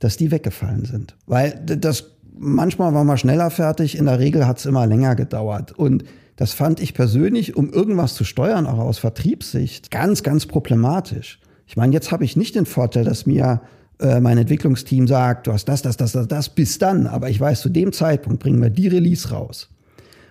dass 0.00 0.16
die 0.16 0.30
weggefallen 0.30 0.84
sind. 0.84 1.16
Weil 1.26 1.60
das 1.64 2.16
manchmal 2.36 2.92
war 2.94 3.04
man 3.04 3.18
schneller 3.18 3.50
fertig, 3.50 3.96
in 3.96 4.06
der 4.06 4.18
Regel 4.18 4.46
hat 4.46 4.58
es 4.58 4.66
immer 4.66 4.86
länger 4.86 5.14
gedauert. 5.14 5.72
Und 5.72 6.04
das 6.36 6.52
fand 6.52 6.80
ich 6.80 6.94
persönlich, 6.94 7.56
um 7.56 7.70
irgendwas 7.70 8.14
zu 8.14 8.24
steuern, 8.24 8.66
auch 8.66 8.78
aus 8.78 8.98
Vertriebssicht, 8.98 9.90
ganz, 9.90 10.22
ganz 10.22 10.46
problematisch. 10.46 11.38
Ich 11.66 11.76
meine, 11.76 11.92
jetzt 11.92 12.10
habe 12.10 12.24
ich 12.24 12.36
nicht 12.36 12.56
den 12.56 12.66
Vorteil, 12.66 13.04
dass 13.04 13.26
mir 13.26 13.60
äh, 14.00 14.20
mein 14.20 14.38
Entwicklungsteam 14.38 15.06
sagt, 15.06 15.46
du 15.46 15.52
hast 15.52 15.66
das, 15.66 15.82
das, 15.82 15.96
das, 15.96 16.12
das, 16.12 16.28
das, 16.28 16.48
bis 16.48 16.78
dann. 16.78 17.06
Aber 17.06 17.30
ich 17.30 17.40
weiß, 17.40 17.60
zu 17.60 17.68
dem 17.68 17.92
Zeitpunkt 17.92 18.42
bringen 18.42 18.62
wir 18.62 18.70
die 18.70 18.88
Release 18.88 19.30
raus. 19.30 19.68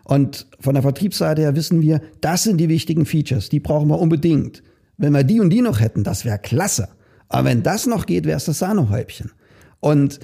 Und 0.03 0.47
von 0.60 0.73
der 0.73 0.82
Vertriebsseite 0.82 1.41
her 1.41 1.55
wissen 1.55 1.82
wir, 1.82 2.01
das 2.21 2.43
sind 2.43 2.58
die 2.58 2.69
wichtigen 2.69 3.05
Features, 3.05 3.49
die 3.49 3.60
brauchen 3.60 3.89
wir 3.89 3.99
unbedingt. 3.99 4.63
Wenn 4.97 5.13
wir 5.13 5.23
die 5.23 5.39
und 5.39 5.51
die 5.51 5.62
noch 5.62 5.79
hätten, 5.79 6.03
das 6.03 6.25
wäre 6.25 6.39
klasse. 6.39 6.89
Aber 7.27 7.45
wenn 7.45 7.62
das 7.62 7.86
noch 7.86 8.08
geht, 8.08 8.25
wäre 8.25 8.38
es 8.38 8.45
das 8.45 8.60
Sahnehäubchen. 8.60 9.32
Und 9.79 10.19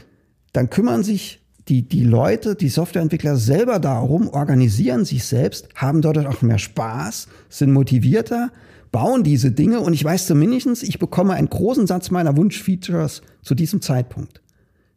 dann 0.53 0.69
kümmern 0.69 1.03
sich 1.03 1.41
die, 1.67 1.87
die 1.87 2.03
Leute, 2.03 2.55
die 2.55 2.69
Softwareentwickler 2.69 3.37
selber 3.37 3.79
darum, 3.79 4.27
organisieren 4.27 5.05
sich 5.05 5.23
selbst, 5.23 5.69
haben 5.75 6.01
dort 6.01 6.17
auch 6.25 6.41
mehr 6.41 6.59
Spaß, 6.59 7.27
sind 7.49 7.71
motivierter, 7.71 8.51
bauen 8.95 9.25
diese 9.25 9.51
Dinge 9.51 9.81
und 9.81 9.91
ich 9.91 10.05
weiß 10.05 10.25
zumindest, 10.25 10.81
ich 10.81 10.99
bekomme 10.99 11.33
einen 11.33 11.49
großen 11.49 11.85
Satz 11.85 12.11
meiner 12.11 12.37
Wunschfeatures 12.37 13.23
zu 13.41 13.53
diesem 13.53 13.81
Zeitpunkt. 13.81 14.41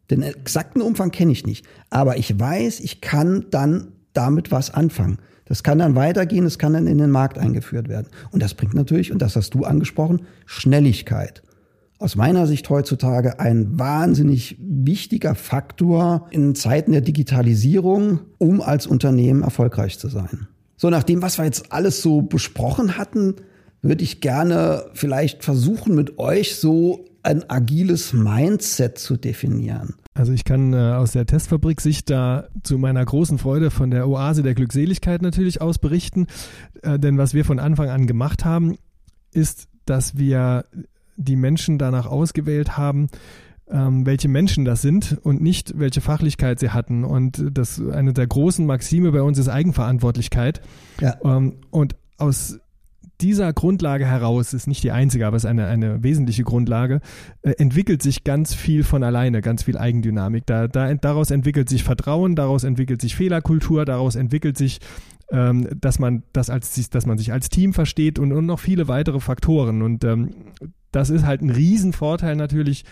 Den 0.09 0.21
exakten 0.21 0.81
Umfang 0.81 1.11
kenne 1.11 1.33
ich 1.33 1.45
nicht, 1.45 1.65
aber 1.89 2.15
ich 2.15 2.39
weiß, 2.39 2.79
ich 2.79 3.01
kann 3.01 3.47
dann 3.51 3.91
damit 4.13 4.53
was 4.53 4.73
anfangen. 4.73 5.17
Das 5.43 5.63
kann 5.63 5.79
dann 5.79 5.95
weitergehen, 5.95 6.45
das 6.45 6.57
kann 6.57 6.71
dann 6.71 6.87
in 6.87 6.97
den 6.97 7.09
Markt 7.09 7.37
eingeführt 7.37 7.89
werden. 7.89 8.07
Und 8.31 8.41
das 8.41 8.53
bringt 8.53 8.73
natürlich, 8.73 9.11
und 9.11 9.21
das 9.21 9.35
hast 9.35 9.53
du 9.53 9.65
angesprochen, 9.65 10.21
Schnelligkeit 10.45 11.43
aus 11.97 12.15
meiner 12.15 12.47
Sicht 12.47 12.69
heutzutage 12.69 13.41
ein 13.41 13.77
wahnsinnig 13.77 14.55
wichtiger 14.61 15.35
Faktor 15.35 16.29
in 16.31 16.55
Zeiten 16.55 16.93
der 16.93 17.01
Digitalisierung, 17.01 18.21
um 18.37 18.61
als 18.61 18.87
Unternehmen 18.87 19.43
erfolgreich 19.43 19.99
zu 19.99 20.07
sein. 20.07 20.47
So, 20.77 20.89
nach 20.89 21.03
dem, 21.03 21.21
was 21.21 21.37
wir 21.37 21.43
jetzt 21.43 21.73
alles 21.73 22.01
so 22.01 22.21
besprochen 22.21 22.97
hatten, 22.97 23.35
würde 23.81 24.03
ich 24.03 24.21
gerne 24.21 24.85
vielleicht 24.93 25.43
versuchen, 25.43 25.95
mit 25.95 26.19
euch 26.19 26.55
so 26.55 27.05
ein 27.23 27.49
agiles 27.49 28.13
Mindset 28.13 28.97
zu 28.97 29.17
definieren. 29.17 29.95
Also 30.13 30.33
ich 30.33 30.43
kann 30.43 30.73
äh, 30.73 30.77
aus 30.77 31.11
der 31.11 31.25
Testfabrik-Sicht 31.25 32.09
da 32.09 32.47
zu 32.63 32.77
meiner 32.77 33.03
großen 33.05 33.37
Freude 33.37 33.71
von 33.71 33.91
der 33.91 34.07
Oase 34.07 34.43
der 34.43 34.53
Glückseligkeit 34.53 35.21
natürlich 35.21 35.61
aus 35.61 35.77
berichten. 35.77 36.27
Äh, 36.81 36.99
denn 36.99 37.17
was 37.17 37.33
wir 37.33 37.45
von 37.45 37.59
Anfang 37.59 37.89
an 37.89 38.07
gemacht 38.07 38.45
haben, 38.45 38.77
ist, 39.31 39.67
dass 39.85 40.17
wir 40.17 40.65
die 41.15 41.35
Menschen 41.35 41.77
danach 41.77 42.05
ausgewählt 42.05 42.77
haben, 42.77 43.07
ähm, 43.69 44.05
welche 44.05 44.27
Menschen 44.27 44.65
das 44.65 44.81
sind 44.81 45.17
und 45.21 45.41
nicht 45.41 45.77
welche 45.77 46.01
Fachlichkeit 46.01 46.59
sie 46.59 46.71
hatten. 46.71 47.03
Und 47.03 47.43
das 47.51 47.81
eine 47.81 48.13
der 48.13 48.27
großen 48.27 48.65
Maxime 48.65 49.11
bei 49.11 49.21
uns 49.21 49.37
ist 49.37 49.49
Eigenverantwortlichkeit. 49.49 50.61
Ja. 50.99 51.17
Ähm, 51.23 51.57
und 51.69 51.95
aus 52.17 52.59
dieser 53.21 53.53
Grundlage 53.53 54.05
heraus 54.05 54.53
ist 54.53 54.67
nicht 54.67 54.83
die 54.83 54.91
einzige, 54.91 55.27
aber 55.27 55.37
es 55.37 55.43
ist 55.43 55.49
eine, 55.49 55.67
eine 55.67 56.03
wesentliche 56.03 56.43
Grundlage, 56.43 57.01
äh, 57.41 57.51
entwickelt 57.51 58.01
sich 58.01 58.23
ganz 58.23 58.53
viel 58.53 58.83
von 58.83 59.03
alleine, 59.03 59.41
ganz 59.41 59.63
viel 59.63 59.77
Eigendynamik. 59.77 60.45
Da, 60.45 60.67
da, 60.67 60.93
daraus 60.93 61.31
entwickelt 61.31 61.69
sich 61.69 61.83
Vertrauen, 61.83 62.35
daraus 62.35 62.63
entwickelt 62.63 63.01
sich 63.01 63.15
Fehlerkultur, 63.15 63.85
daraus 63.85 64.15
entwickelt 64.15 64.57
sich 64.57 64.79
ähm, 65.31 65.67
dass 65.79 65.99
man 65.99 66.23
das 66.33 66.49
als, 66.49 66.89
dass 66.89 67.05
man 67.05 67.17
sich 67.17 67.31
als 67.31 67.49
Team 67.49 67.73
versteht 67.73 68.17
und, 68.19 68.31
und 68.31 68.45
noch 68.45 68.59
viele 68.59 68.87
weitere 68.87 69.19
Faktoren. 69.19 69.81
Und 69.81 70.03
ähm, 70.03 70.31
das 70.91 71.09
ist 71.09 71.25
halt 71.25 71.41
ein 71.41 71.51
Riesenvorteil 71.51 72.35
natürlich, 72.35 72.83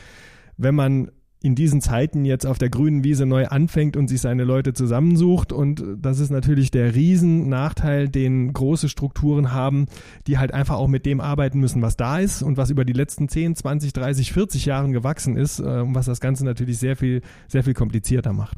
wenn 0.57 0.75
man 0.75 1.11
in 1.41 1.53
diesen 1.53 1.81
Zeiten 1.81 2.25
jetzt 2.25 2.45
auf 2.45 2.57
der 2.57 2.69
grünen 2.69 3.03
Wiese 3.03 3.25
neu 3.25 3.45
anfängt 3.45 3.95
und 3.95 4.07
sich 4.07 4.21
seine 4.21 4.43
Leute 4.43 4.73
zusammensucht. 4.73 5.53
Und 5.53 5.83
das 5.99 6.19
ist 6.19 6.31
natürlich 6.31 6.71
der 6.71 6.95
Riesennachteil, 6.95 8.09
den 8.09 8.53
große 8.53 8.89
Strukturen 8.89 9.53
haben, 9.53 9.85
die 10.25 10.39
halt 10.39 10.53
einfach 10.53 10.75
auch 10.75 10.87
mit 10.87 11.05
dem 11.05 11.21
arbeiten 11.21 11.59
müssen, 11.59 11.81
was 11.81 11.95
da 11.95 12.19
ist 12.19 12.41
und 12.41 12.57
was 12.57 12.71
über 12.71 12.85
die 12.85 12.93
letzten 12.93 13.29
10, 13.29 13.55
20, 13.55 13.93
30, 13.93 14.33
40 14.33 14.65
Jahren 14.65 14.93
gewachsen 14.93 15.37
ist, 15.37 15.59
äh, 15.59 15.83
was 15.93 16.07
das 16.07 16.19
Ganze 16.19 16.43
natürlich 16.43 16.79
sehr 16.79 16.95
viel, 16.95 17.21
sehr 17.47 17.63
viel 17.63 17.73
komplizierter 17.73 18.33
macht 18.33 18.57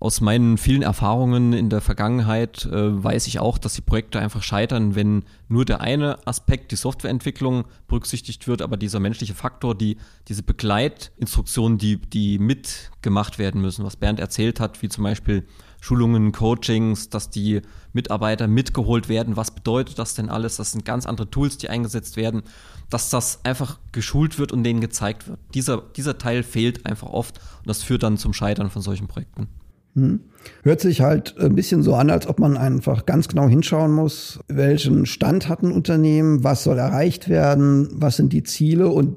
aus 0.00 0.20
meinen 0.20 0.58
vielen 0.58 0.82
Erfahrungen 0.82 1.52
in 1.52 1.70
der 1.70 1.80
Vergangenheit 1.80 2.64
äh, 2.66 3.02
weiß 3.02 3.26
ich 3.26 3.40
auch, 3.40 3.58
dass 3.58 3.74
die 3.74 3.80
Projekte 3.80 4.20
einfach 4.20 4.42
scheitern, 4.42 4.94
wenn 4.94 5.24
nur 5.48 5.64
der 5.64 5.80
eine 5.80 6.24
Aspekt, 6.26 6.70
die 6.70 6.76
Softwareentwicklung, 6.76 7.64
berücksichtigt 7.88 8.46
wird, 8.46 8.62
aber 8.62 8.76
dieser 8.76 9.00
menschliche 9.00 9.34
Faktor, 9.34 9.74
die, 9.74 9.96
diese 10.28 10.44
Begleitinstruktionen, 10.44 11.78
die, 11.78 11.96
die 11.96 12.38
mitgemacht 12.38 13.38
werden 13.38 13.60
müssen, 13.60 13.84
was 13.84 13.96
Bernd 13.96 14.20
erzählt 14.20 14.60
hat, 14.60 14.82
wie 14.82 14.88
zum 14.88 15.02
Beispiel 15.02 15.46
Schulungen, 15.80 16.32
Coachings, 16.32 17.08
dass 17.08 17.30
die 17.30 17.62
Mitarbeiter 17.92 18.46
mitgeholt 18.46 19.08
werden. 19.08 19.36
Was 19.36 19.50
bedeutet 19.50 19.98
das 19.98 20.14
denn 20.14 20.28
alles? 20.28 20.56
Das 20.56 20.72
sind 20.72 20.84
ganz 20.84 21.06
andere 21.06 21.30
Tools, 21.30 21.58
die 21.58 21.70
eingesetzt 21.70 22.16
werden, 22.16 22.42
dass 22.90 23.10
das 23.10 23.44
einfach 23.44 23.78
geschult 23.92 24.38
wird 24.38 24.52
und 24.52 24.64
denen 24.64 24.80
gezeigt 24.80 25.28
wird. 25.28 25.38
Dieser, 25.54 25.82
dieser 25.96 26.18
Teil 26.18 26.42
fehlt 26.42 26.86
einfach 26.86 27.08
oft 27.08 27.38
und 27.58 27.66
das 27.66 27.82
führt 27.82 28.02
dann 28.02 28.16
zum 28.16 28.32
Scheitern 28.32 28.70
von 28.70 28.82
solchen 28.82 29.08
Projekten. 29.08 29.48
Hm. 29.94 30.20
Hört 30.62 30.80
sich 30.80 31.00
halt 31.00 31.36
ein 31.38 31.54
bisschen 31.54 31.82
so 31.82 31.94
an, 31.94 32.10
als 32.10 32.26
ob 32.26 32.38
man 32.38 32.56
einfach 32.56 33.06
ganz 33.06 33.28
genau 33.28 33.48
hinschauen 33.48 33.92
muss, 33.92 34.40
welchen 34.48 35.06
Stand 35.06 35.48
hat 35.48 35.62
ein 35.62 35.72
Unternehmen, 35.72 36.44
was 36.44 36.64
soll 36.64 36.78
erreicht 36.78 37.28
werden, 37.28 37.88
was 37.92 38.16
sind 38.16 38.32
die 38.32 38.44
Ziele 38.44 38.88
und 38.88 39.16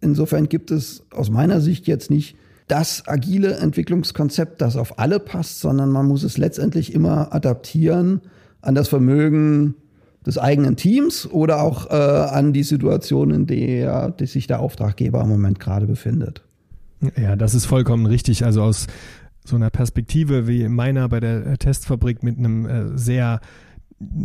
insofern 0.00 0.48
gibt 0.48 0.70
es 0.70 1.04
aus 1.10 1.30
meiner 1.30 1.60
Sicht 1.60 1.86
jetzt 1.86 2.10
nicht 2.10 2.36
das 2.68 3.06
agile 3.06 3.56
Entwicklungskonzept, 3.56 4.60
das 4.60 4.76
auf 4.76 4.98
alle 4.98 5.20
passt, 5.20 5.60
sondern 5.60 5.90
man 5.90 6.06
muss 6.06 6.22
es 6.22 6.38
letztendlich 6.38 6.94
immer 6.94 7.34
adaptieren 7.34 8.22
an 8.62 8.74
das 8.74 8.88
Vermögen 8.88 9.74
des 10.24 10.38
eigenen 10.38 10.76
Teams 10.76 11.30
oder 11.30 11.62
auch 11.62 11.90
äh, 11.90 11.94
an 11.94 12.54
die 12.54 12.62
Situation, 12.62 13.30
in 13.30 13.46
der, 13.46 14.10
der 14.10 14.26
sich 14.26 14.46
der 14.46 14.60
Auftraggeber 14.60 15.20
im 15.20 15.28
Moment 15.28 15.60
gerade 15.60 15.86
befindet. 15.86 16.42
Ja, 17.20 17.36
das 17.36 17.54
ist 17.54 17.66
vollkommen 17.66 18.06
richtig. 18.06 18.44
Also 18.44 18.62
aus 18.62 18.86
so 19.44 19.56
einer 19.56 19.70
Perspektive 19.70 20.48
wie 20.48 20.68
meiner 20.68 21.08
bei 21.08 21.20
der 21.20 21.46
äh, 21.46 21.58
Testfabrik 21.58 22.22
mit 22.22 22.38
einem 22.38 22.66
äh, 22.66 22.98
sehr 22.98 23.40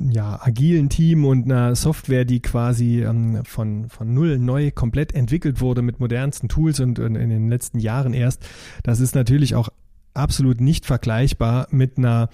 ja, 0.09 0.39
agilen 0.41 0.89
Team 0.89 1.25
und 1.25 1.45
einer 1.45 1.75
Software, 1.75 2.25
die 2.25 2.41
quasi 2.41 3.03
ähm, 3.03 3.43
von, 3.45 3.89
von 3.89 4.13
null 4.13 4.39
neu 4.39 4.71
komplett 4.71 5.13
entwickelt 5.13 5.61
wurde 5.61 5.81
mit 5.81 5.99
modernsten 5.99 6.49
Tools 6.49 6.79
und, 6.79 6.99
und 6.99 7.15
in 7.15 7.29
den 7.29 7.49
letzten 7.49 7.79
Jahren 7.79 8.13
erst, 8.13 8.47
das 8.83 8.99
ist 8.99 9.15
natürlich 9.15 9.55
auch 9.55 9.69
absolut 10.13 10.59
nicht 10.59 10.85
vergleichbar 10.85 11.67
mit 11.71 11.97
einer 11.97 12.29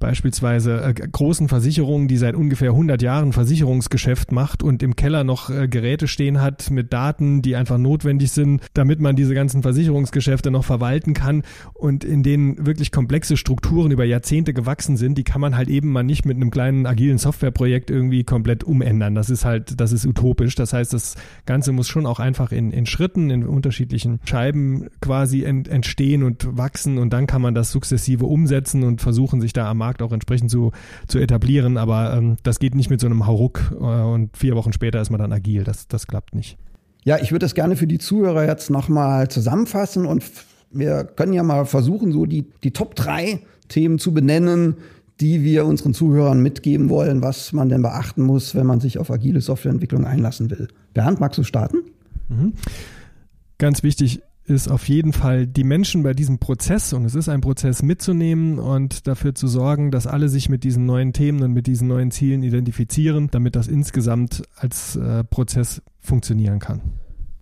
beispielsweise 0.00 0.82
äh, 0.82 0.92
großen 0.92 1.48
Versicherungen, 1.48 2.08
die 2.08 2.16
seit 2.16 2.34
ungefähr 2.34 2.70
100 2.70 3.00
Jahren 3.02 3.32
Versicherungsgeschäft 3.32 4.32
macht 4.32 4.64
und 4.64 4.82
im 4.82 4.96
Keller 4.96 5.22
noch 5.22 5.50
äh, 5.50 5.68
Geräte 5.68 6.08
stehen 6.08 6.40
hat 6.40 6.70
mit 6.70 6.92
Daten, 6.92 7.42
die 7.42 7.54
einfach 7.54 7.78
notwendig 7.78 8.32
sind, 8.32 8.62
damit 8.74 8.98
man 8.98 9.14
diese 9.14 9.34
ganzen 9.34 9.62
Versicherungsgeschäfte 9.62 10.50
noch 10.50 10.64
verwalten 10.64 11.14
kann 11.14 11.42
und 11.74 12.02
in 12.02 12.22
denen 12.22 12.66
wirklich 12.66 12.90
komplexe 12.90 13.36
Strukturen 13.36 13.92
über 13.92 14.04
Jahrzehnte 14.04 14.52
gewachsen 14.52 14.96
sind, 14.96 15.16
die 15.16 15.24
kann 15.24 15.40
man 15.40 15.56
halt 15.56 15.68
eben 15.68 15.92
mal 15.92 16.02
nicht 16.02 16.24
mit 16.24 16.36
einem 16.36 16.50
kleinen 16.50 16.86
agilen 16.86 17.18
Softwareprojekt 17.18 17.90
irgendwie 17.90 18.24
komplett 18.24 18.64
umändern. 18.64 19.14
Das 19.14 19.30
ist 19.30 19.44
halt, 19.44 19.78
das 19.80 19.92
ist 19.92 20.06
utopisch. 20.06 20.54
Das 20.54 20.72
heißt, 20.72 20.94
das 20.94 21.14
Ganze 21.44 21.72
muss 21.72 21.88
schon 21.88 22.06
auch 22.06 22.20
einfach 22.20 22.52
in, 22.52 22.72
in 22.72 22.86
Schritten, 22.86 23.28
in 23.28 23.46
unterschiedlichen 23.46 24.20
Scheiben 24.24 24.88
quasi 25.02 25.44
ent, 25.44 25.68
entstehen 25.68 26.22
und 26.22 26.56
wachsen 26.56 26.96
und 26.96 27.12
dann 27.12 27.26
kann 27.26 27.42
man 27.42 27.54
das 27.54 27.70
sukzessive 27.70 28.24
umsetzen 28.24 28.82
und 28.82 29.02
versuchen, 29.02 29.42
sich 29.42 29.52
da 29.52 29.70
am 29.70 29.78
Markt 29.90 30.02
auch 30.02 30.12
entsprechend 30.12 30.50
zu, 30.50 30.70
zu 31.08 31.18
etablieren. 31.18 31.76
Aber 31.76 32.14
ähm, 32.14 32.36
das 32.44 32.60
geht 32.60 32.74
nicht 32.74 32.90
mit 32.90 33.00
so 33.00 33.06
einem 33.06 33.26
Hauruck 33.26 33.72
äh, 33.72 33.84
und 33.84 34.36
vier 34.36 34.54
Wochen 34.54 34.72
später 34.72 35.00
ist 35.00 35.10
man 35.10 35.20
dann 35.20 35.32
agil. 35.32 35.64
Das, 35.64 35.88
das 35.88 36.06
klappt 36.06 36.34
nicht. 36.34 36.56
Ja, 37.02 37.18
ich 37.18 37.32
würde 37.32 37.44
das 37.44 37.54
gerne 37.54 37.76
für 37.76 37.86
die 37.86 37.98
Zuhörer 37.98 38.46
jetzt 38.46 38.70
nochmal 38.70 39.28
zusammenfassen 39.28 40.06
und 40.06 40.22
wir 40.70 41.04
können 41.04 41.32
ja 41.32 41.42
mal 41.42 41.64
versuchen, 41.64 42.12
so 42.12 42.26
die, 42.26 42.46
die 42.62 42.72
Top 42.72 42.94
drei 42.94 43.40
Themen 43.68 43.98
zu 43.98 44.12
benennen, 44.12 44.76
die 45.20 45.42
wir 45.42 45.64
unseren 45.66 45.92
Zuhörern 45.92 46.40
mitgeben 46.40 46.88
wollen, 46.88 47.22
was 47.22 47.52
man 47.52 47.68
denn 47.68 47.82
beachten 47.82 48.22
muss, 48.22 48.54
wenn 48.54 48.66
man 48.66 48.80
sich 48.80 48.98
auf 48.98 49.10
agile 49.10 49.40
Softwareentwicklung 49.40 50.04
einlassen 50.04 50.50
will. 50.50 50.68
Bernd, 50.94 51.20
magst 51.20 51.38
du 51.38 51.42
starten? 51.42 51.78
Mhm. 52.28 52.52
Ganz 53.58 53.82
wichtig 53.82 54.22
ist 54.50 54.68
auf 54.68 54.88
jeden 54.88 55.12
Fall 55.12 55.46
die 55.46 55.64
Menschen 55.64 56.02
bei 56.02 56.12
diesem 56.12 56.38
Prozess, 56.38 56.92
und 56.92 57.04
es 57.04 57.14
ist 57.14 57.28
ein 57.28 57.40
Prozess 57.40 57.82
mitzunehmen 57.82 58.58
und 58.58 59.06
dafür 59.06 59.34
zu 59.34 59.46
sorgen, 59.46 59.90
dass 59.90 60.06
alle 60.06 60.28
sich 60.28 60.48
mit 60.48 60.64
diesen 60.64 60.84
neuen 60.84 61.12
Themen 61.12 61.42
und 61.42 61.52
mit 61.52 61.66
diesen 61.66 61.88
neuen 61.88 62.10
Zielen 62.10 62.42
identifizieren, 62.42 63.28
damit 63.30 63.56
das 63.56 63.68
insgesamt 63.68 64.42
als 64.56 64.96
äh, 64.96 65.24
Prozess 65.24 65.82
funktionieren 66.00 66.58
kann. 66.58 66.82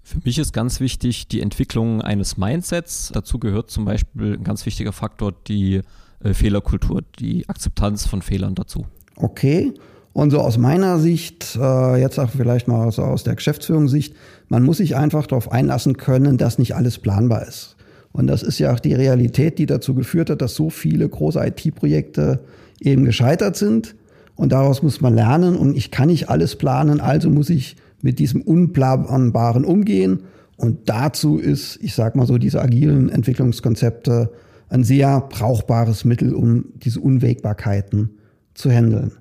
Für 0.03 0.21
mich 0.25 0.38
ist 0.38 0.53
ganz 0.53 0.81
wichtig 0.81 1.29
die 1.29 1.40
Entwicklung 1.40 2.01
eines 2.01 2.37
Mindsets. 2.37 3.11
Dazu 3.12 3.38
gehört 3.38 3.71
zum 3.71 3.85
Beispiel 3.85 4.35
ein 4.35 4.44
ganz 4.44 4.64
wichtiger 4.64 4.92
Faktor 4.92 5.33
die 5.47 5.83
äh, 6.21 6.35
Fehlerkultur, 6.35 7.03
die 7.18 7.49
Akzeptanz 7.49 8.07
von 8.07 8.23
Fehlern 8.23 8.55
dazu. 8.55 8.87
Okay. 9.16 9.75
Und 10.18 10.31
so 10.31 10.40
aus 10.40 10.59
meiner 10.59 10.98
Sicht, 10.98 11.57
äh, 11.62 12.00
jetzt 12.00 12.18
auch 12.18 12.31
vielleicht 12.31 12.66
mal 12.66 12.90
so 12.90 13.04
aus 13.04 13.22
der 13.22 13.37
Geschäftsführungssicht, 13.37 14.16
man 14.48 14.64
muss 14.64 14.78
sich 14.78 14.96
einfach 14.96 15.28
darauf 15.28 15.52
einlassen 15.52 15.96
können, 15.96 16.38
dass 16.38 16.59
nicht 16.59 16.74
alles 16.74 16.98
planbar 16.98 17.46
ist. 17.46 17.76
Und 18.11 18.26
das 18.26 18.42
ist 18.42 18.59
ja 18.59 18.74
auch 18.74 18.81
die 18.81 18.94
Realität, 18.94 19.61
die 19.61 19.66
dazu 19.66 19.94
geführt 19.94 20.28
hat, 20.28 20.42
dass 20.42 20.57
so 20.57 20.70
viele 20.70 21.09
große 21.09 21.38
IT-Projekte 21.38 22.40
eben 22.81 23.04
gescheitert 23.04 23.54
sind. 23.54 23.94
Und 24.35 24.50
daraus 24.50 24.83
muss 24.83 25.00
man 25.00 25.14
lernen. 25.14 25.54
Und 25.54 25.76
ich 25.76 25.92
kann 25.92 26.09
nicht 26.09 26.28
alles 26.28 26.57
planen, 26.57 27.00
also 27.00 27.31
muss 27.31 27.48
ich 27.48 27.76
mit 28.02 28.18
diesem 28.18 28.42
Unplanbaren 28.42 29.64
umgehen. 29.64 30.24
Und 30.57 30.88
dazu 30.88 31.38
ist, 31.38 31.78
ich 31.81 31.94
sag 31.94 32.16
mal 32.16 32.26
so, 32.26 32.38
diese 32.38 32.61
agilen 32.61 33.09
Entwicklungskonzepte 33.09 34.33
ein 34.68 34.83
sehr 34.83 35.20
brauchbares 35.20 36.04
Mittel, 36.04 36.35
um 36.35 36.64
diese 36.74 36.98
Unwägbarkeiten 36.98 38.18
zu 38.54 38.68
handeln. 38.68 39.12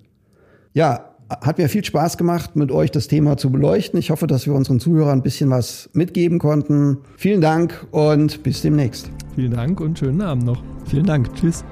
Ja, 0.77 1.05
hat 1.41 1.57
mir 1.57 1.69
viel 1.69 1.83
Spaß 1.83 2.19
gemacht, 2.19 2.55
mit 2.55 2.71
euch 2.71 2.91
das 2.91 3.07
Thema 3.07 3.35
zu 3.35 3.51
beleuchten. 3.51 3.97
Ich 3.97 4.11
hoffe, 4.11 4.27
dass 4.27 4.45
wir 4.45 4.53
unseren 4.53 4.79
Zuhörern 4.79 5.17
ein 5.17 5.23
bisschen 5.23 5.49
was 5.49 5.89
mitgeben 5.93 6.37
konnten. 6.37 6.99
Vielen 7.17 7.41
Dank 7.41 7.87
und 7.89 8.43
bis 8.43 8.61
demnächst. 8.61 9.09
Vielen 9.33 9.53
Dank 9.53 9.81
und 9.81 9.97
schönen 9.97 10.21
Abend 10.21 10.45
noch. 10.45 10.61
Vielen 10.85 11.07
Dank. 11.07 11.33
Tschüss. 11.33 11.65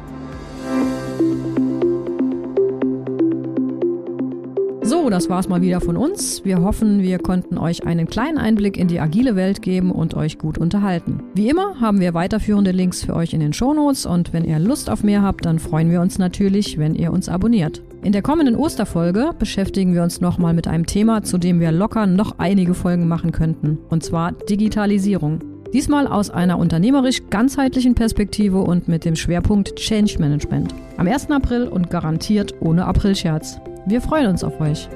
So, 4.81 5.11
das 5.11 5.29
war's 5.29 5.47
mal 5.47 5.61
wieder 5.61 5.81
von 5.81 5.97
uns. 5.97 6.43
Wir 6.43 6.63
hoffen, 6.63 7.03
wir 7.03 7.19
konnten 7.19 7.59
euch 7.59 7.85
einen 7.85 8.07
kleinen 8.07 8.39
Einblick 8.39 8.75
in 8.75 8.87
die 8.87 8.99
agile 8.99 9.35
Welt 9.35 9.61
geben 9.61 9.91
und 9.91 10.15
euch 10.15 10.39
gut 10.39 10.57
unterhalten. 10.57 11.19
Wie 11.35 11.47
immer 11.47 11.79
haben 11.79 11.99
wir 11.99 12.15
weiterführende 12.15 12.71
Links 12.71 13.03
für 13.03 13.15
euch 13.15 13.33
in 13.35 13.39
den 13.39 13.53
Shownotes 13.53 14.07
und 14.07 14.33
wenn 14.33 14.45
ihr 14.45 14.57
Lust 14.57 14.89
auf 14.89 15.03
mehr 15.03 15.21
habt, 15.21 15.45
dann 15.45 15.59
freuen 15.59 15.91
wir 15.91 16.01
uns 16.01 16.17
natürlich, 16.17 16.79
wenn 16.79 16.95
ihr 16.95 17.13
uns 17.13 17.29
abonniert. 17.29 17.83
In 18.03 18.11
der 18.11 18.21
kommenden 18.21 18.55
Osterfolge 18.55 19.31
beschäftigen 19.37 19.93
wir 19.93 20.03
uns 20.03 20.21
nochmal 20.21 20.53
mit 20.53 20.67
einem 20.67 20.85
Thema, 20.85 21.23
zu 21.23 21.37
dem 21.37 21.59
wir 21.59 21.71
locker 21.71 22.05
noch 22.05 22.37
einige 22.37 22.73
Folgen 22.73 23.07
machen 23.07 23.31
könnten, 23.31 23.79
und 23.89 24.03
zwar 24.03 24.31
Digitalisierung. 24.31 25.39
Diesmal 25.73 26.07
aus 26.07 26.29
einer 26.29 26.57
unternehmerisch 26.57 27.21
ganzheitlichen 27.29 27.95
Perspektive 27.95 28.59
und 28.59 28.87
mit 28.87 29.03
dem 29.03 29.15
Schwerpunkt 29.15 29.75
Change 29.75 30.17
Management. 30.19 30.73
Am 30.97 31.07
1. 31.07 31.31
April 31.31 31.67
und 31.67 31.89
garantiert 31.89 32.53
ohne 32.61 32.85
Aprilscherz. 32.85 33.59
Wir 33.85 34.01
freuen 34.01 34.27
uns 34.27 34.43
auf 34.43 34.59
euch. 34.61 34.87